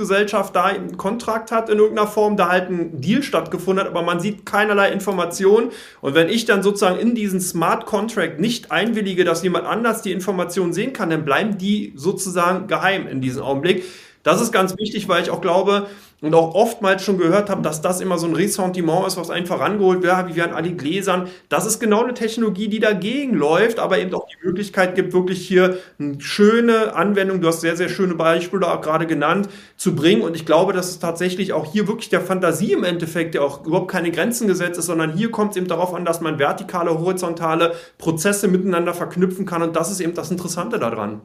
Versicherungsgesellschaft 0.00 0.56
da 0.56 0.64
einen 0.64 0.96
Kontrakt 0.96 1.52
hat 1.52 1.68
in 1.68 1.78
irgendeiner 1.78 2.08
Form, 2.08 2.36
da 2.36 2.48
halt 2.48 2.70
ein 2.70 3.00
Deal 3.00 3.22
stattgefunden 3.22 3.84
hat, 3.84 3.90
aber 3.90 4.02
man 4.02 4.20
sieht 4.20 4.46
keinerlei 4.46 4.90
Informationen. 4.90 5.70
Und 6.00 6.14
wenn 6.14 6.28
ich 6.28 6.44
dann 6.44 6.62
sozusagen 6.62 6.98
in 6.98 7.14
diesen 7.14 7.40
Smart 7.40 7.86
Contract 7.86 8.40
nicht 8.40 8.72
einwillige, 8.72 9.24
dass 9.24 9.42
jemand 9.42 9.66
anders 9.66 10.02
die 10.02 10.12
Informationen 10.12 10.72
sehen 10.72 10.92
kann, 10.92 11.10
dann 11.10 11.24
bleiben 11.24 11.58
die 11.58 11.92
sozusagen 11.96 12.66
geheim 12.66 13.06
in 13.06 13.20
diesem 13.20 13.42
Augenblick. 13.42 13.84
Das 14.22 14.40
ist 14.40 14.52
ganz 14.52 14.76
wichtig, 14.76 15.08
weil 15.08 15.22
ich 15.22 15.30
auch 15.30 15.40
glaube, 15.40 15.86
und 16.20 16.34
auch 16.34 16.54
oftmals 16.54 17.02
schon 17.02 17.16
gehört 17.16 17.48
habe, 17.48 17.62
dass 17.62 17.80
das 17.80 18.00
immer 18.00 18.18
so 18.18 18.26
ein 18.26 18.34
Ressentiment 18.34 19.06
ist, 19.06 19.16
was 19.16 19.30
einfach 19.30 19.60
rangeholt 19.60 20.02
wird, 20.02 20.28
wie 20.28 20.36
werden 20.36 20.52
alle 20.54 20.72
Gläsern. 20.72 21.28
Das 21.48 21.64
ist 21.64 21.80
genau 21.80 22.04
eine 22.04 22.12
Technologie, 22.12 22.68
die 22.68 22.78
dagegen 22.78 23.34
läuft, 23.34 23.78
aber 23.78 23.98
eben 23.98 24.12
auch 24.12 24.26
die 24.26 24.46
Möglichkeit 24.46 24.94
gibt, 24.94 25.14
wirklich 25.14 25.46
hier 25.46 25.78
eine 25.98 26.20
schöne 26.20 26.94
Anwendung, 26.94 27.40
du 27.40 27.48
hast 27.48 27.62
sehr, 27.62 27.76
sehr 27.76 27.88
schöne 27.88 28.14
Beispiele 28.14 28.70
auch 28.70 28.82
gerade 28.82 29.06
genannt, 29.06 29.48
zu 29.78 29.94
bringen. 29.94 30.20
Und 30.20 30.36
ich 30.36 30.44
glaube, 30.44 30.74
dass 30.74 30.90
es 30.90 30.98
tatsächlich 30.98 31.54
auch 31.54 31.72
hier 31.72 31.88
wirklich 31.88 32.10
der 32.10 32.20
Fantasie 32.20 32.72
im 32.72 32.84
Endeffekt, 32.84 33.34
der 33.34 33.42
auch 33.42 33.64
überhaupt 33.64 33.90
keine 33.90 34.10
Grenzen 34.10 34.46
gesetzt 34.46 34.78
ist, 34.78 34.86
sondern 34.86 35.14
hier 35.14 35.30
kommt 35.30 35.52
es 35.52 35.56
eben 35.56 35.68
darauf 35.68 35.94
an, 35.94 36.04
dass 36.04 36.20
man 36.20 36.38
vertikale, 36.38 36.98
horizontale 36.98 37.74
Prozesse 37.96 38.46
miteinander 38.46 38.92
verknüpfen 38.92 39.46
kann. 39.46 39.62
Und 39.62 39.74
das 39.74 39.90
ist 39.90 40.00
eben 40.00 40.12
das 40.12 40.30
Interessante 40.30 40.78
daran. 40.78 41.22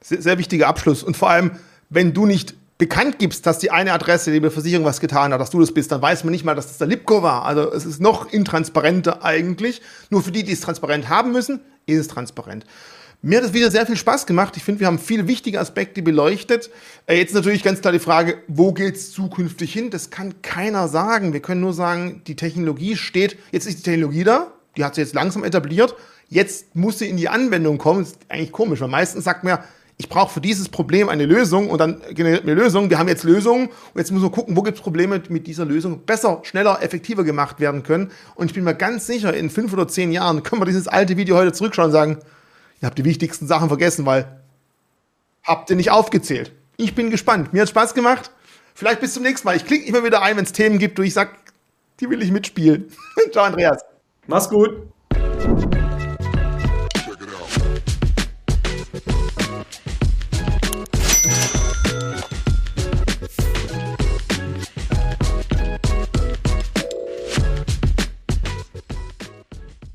Sehr, 0.00 0.20
sehr 0.20 0.38
wichtiger 0.38 0.66
Abschluss. 0.66 1.04
Und 1.04 1.16
vor 1.16 1.30
allem, 1.30 1.52
wenn 1.90 2.12
du 2.12 2.26
nicht 2.26 2.54
bekannt 2.78 3.18
gibst, 3.18 3.46
dass 3.46 3.58
die 3.58 3.70
eine 3.70 3.92
Adresse, 3.92 4.32
die 4.32 4.50
Versicherung 4.50 4.84
was 4.84 5.00
getan 5.00 5.32
hat, 5.32 5.40
dass 5.40 5.50
du 5.50 5.60
das 5.60 5.72
bist, 5.72 5.92
dann 5.92 6.02
weiß 6.02 6.24
man 6.24 6.32
nicht 6.32 6.44
mal, 6.44 6.54
dass 6.54 6.66
das 6.66 6.78
der 6.78 6.88
Lipko 6.88 7.22
war. 7.22 7.44
Also 7.44 7.72
es 7.72 7.86
ist 7.86 8.00
noch 8.00 8.32
intransparenter 8.32 9.24
eigentlich. 9.24 9.80
Nur 10.10 10.22
für 10.22 10.32
die, 10.32 10.42
die 10.42 10.52
es 10.52 10.60
transparent 10.60 11.08
haben 11.08 11.32
müssen, 11.32 11.60
ist 11.86 11.98
es 11.98 12.08
transparent. 12.08 12.64
Mir 13.22 13.38
hat 13.38 13.44
es 13.46 13.54
wieder 13.54 13.70
sehr 13.70 13.86
viel 13.86 13.96
Spaß 13.96 14.26
gemacht. 14.26 14.54
Ich 14.58 14.64
finde, 14.64 14.80
wir 14.80 14.86
haben 14.86 14.98
viele 14.98 15.26
wichtige 15.26 15.58
Aspekte 15.58 16.02
beleuchtet. 16.02 16.68
Äh, 17.06 17.16
jetzt 17.16 17.32
natürlich 17.32 17.62
ganz 17.62 17.80
klar 17.80 17.92
die 17.92 17.98
Frage, 17.98 18.42
wo 18.48 18.74
geht 18.74 18.96
es 18.96 19.12
zukünftig 19.12 19.72
hin? 19.72 19.88
Das 19.88 20.10
kann 20.10 20.42
keiner 20.42 20.88
sagen. 20.88 21.32
Wir 21.32 21.40
können 21.40 21.62
nur 21.62 21.72
sagen, 21.72 22.20
die 22.26 22.36
Technologie 22.36 22.96
steht, 22.96 23.38
jetzt 23.50 23.66
ist 23.66 23.78
die 23.78 23.82
Technologie 23.82 24.24
da, 24.24 24.52
die 24.76 24.84
hat 24.84 24.94
sich 24.94 25.04
jetzt 25.04 25.14
langsam 25.14 25.42
etabliert. 25.42 25.94
Jetzt 26.28 26.76
muss 26.76 26.98
sie 26.98 27.08
in 27.08 27.16
die 27.16 27.30
Anwendung 27.30 27.78
kommen. 27.78 28.00
Das 28.00 28.10
ist 28.10 28.18
eigentlich 28.28 28.52
komisch, 28.52 28.82
weil 28.82 28.88
meistens 28.88 29.24
sagt 29.24 29.42
man 29.42 29.54
ja, 29.54 29.64
ich 29.96 30.08
brauche 30.08 30.32
für 30.32 30.40
dieses 30.40 30.68
Problem 30.68 31.08
eine 31.08 31.24
Lösung 31.24 31.70
und 31.70 31.78
dann 31.78 32.02
generiert 32.10 32.44
mir 32.44 32.54
Lösung. 32.54 32.90
Wir 32.90 32.98
haben 32.98 33.08
jetzt 33.08 33.22
Lösungen 33.22 33.68
und 33.68 33.98
jetzt 33.98 34.10
müssen 34.10 34.24
wir 34.24 34.30
gucken, 34.30 34.56
wo 34.56 34.62
gibt 34.62 34.78
es 34.78 34.82
Probleme, 34.82 35.22
mit 35.28 35.46
dieser 35.46 35.64
Lösung 35.64 36.04
besser, 36.04 36.40
schneller, 36.42 36.82
effektiver 36.82 37.22
gemacht 37.22 37.60
werden 37.60 37.84
können. 37.84 38.10
Und 38.34 38.46
ich 38.46 38.54
bin 38.54 38.64
mir 38.64 38.74
ganz 38.74 39.06
sicher, 39.06 39.32
in 39.34 39.50
fünf 39.50 39.72
oder 39.72 39.86
zehn 39.86 40.10
Jahren 40.10 40.42
können 40.42 40.60
wir 40.60 40.66
dieses 40.66 40.88
alte 40.88 41.16
Video 41.16 41.36
heute 41.36 41.52
zurückschauen 41.52 41.86
und 41.86 41.92
sagen, 41.92 42.18
ihr 42.80 42.86
habt 42.86 42.98
die 42.98 43.04
wichtigsten 43.04 43.46
Sachen 43.46 43.68
vergessen, 43.68 44.04
weil 44.04 44.40
habt 45.44 45.70
ihr 45.70 45.76
nicht 45.76 45.92
aufgezählt. 45.92 46.52
Ich 46.76 46.96
bin 46.96 47.10
gespannt. 47.10 47.52
Mir 47.52 47.62
hat 47.62 47.68
Spaß 47.68 47.94
gemacht. 47.94 48.32
Vielleicht 48.74 49.00
bis 49.00 49.14
zum 49.14 49.22
nächsten 49.22 49.46
Mal. 49.46 49.56
Ich 49.56 49.64
klicke 49.64 49.86
immer 49.86 50.02
wieder 50.02 50.22
ein, 50.22 50.36
wenn 50.36 50.44
es 50.44 50.52
Themen 50.52 50.78
gibt, 50.78 50.98
wo 50.98 51.02
ich 51.02 51.14
sage, 51.14 51.30
die 52.00 52.10
will 52.10 52.20
ich 52.20 52.32
mitspielen. 52.32 52.88
Ciao, 53.32 53.44
Andreas. 53.44 53.80
Mach's 54.26 54.48
gut. 54.48 54.88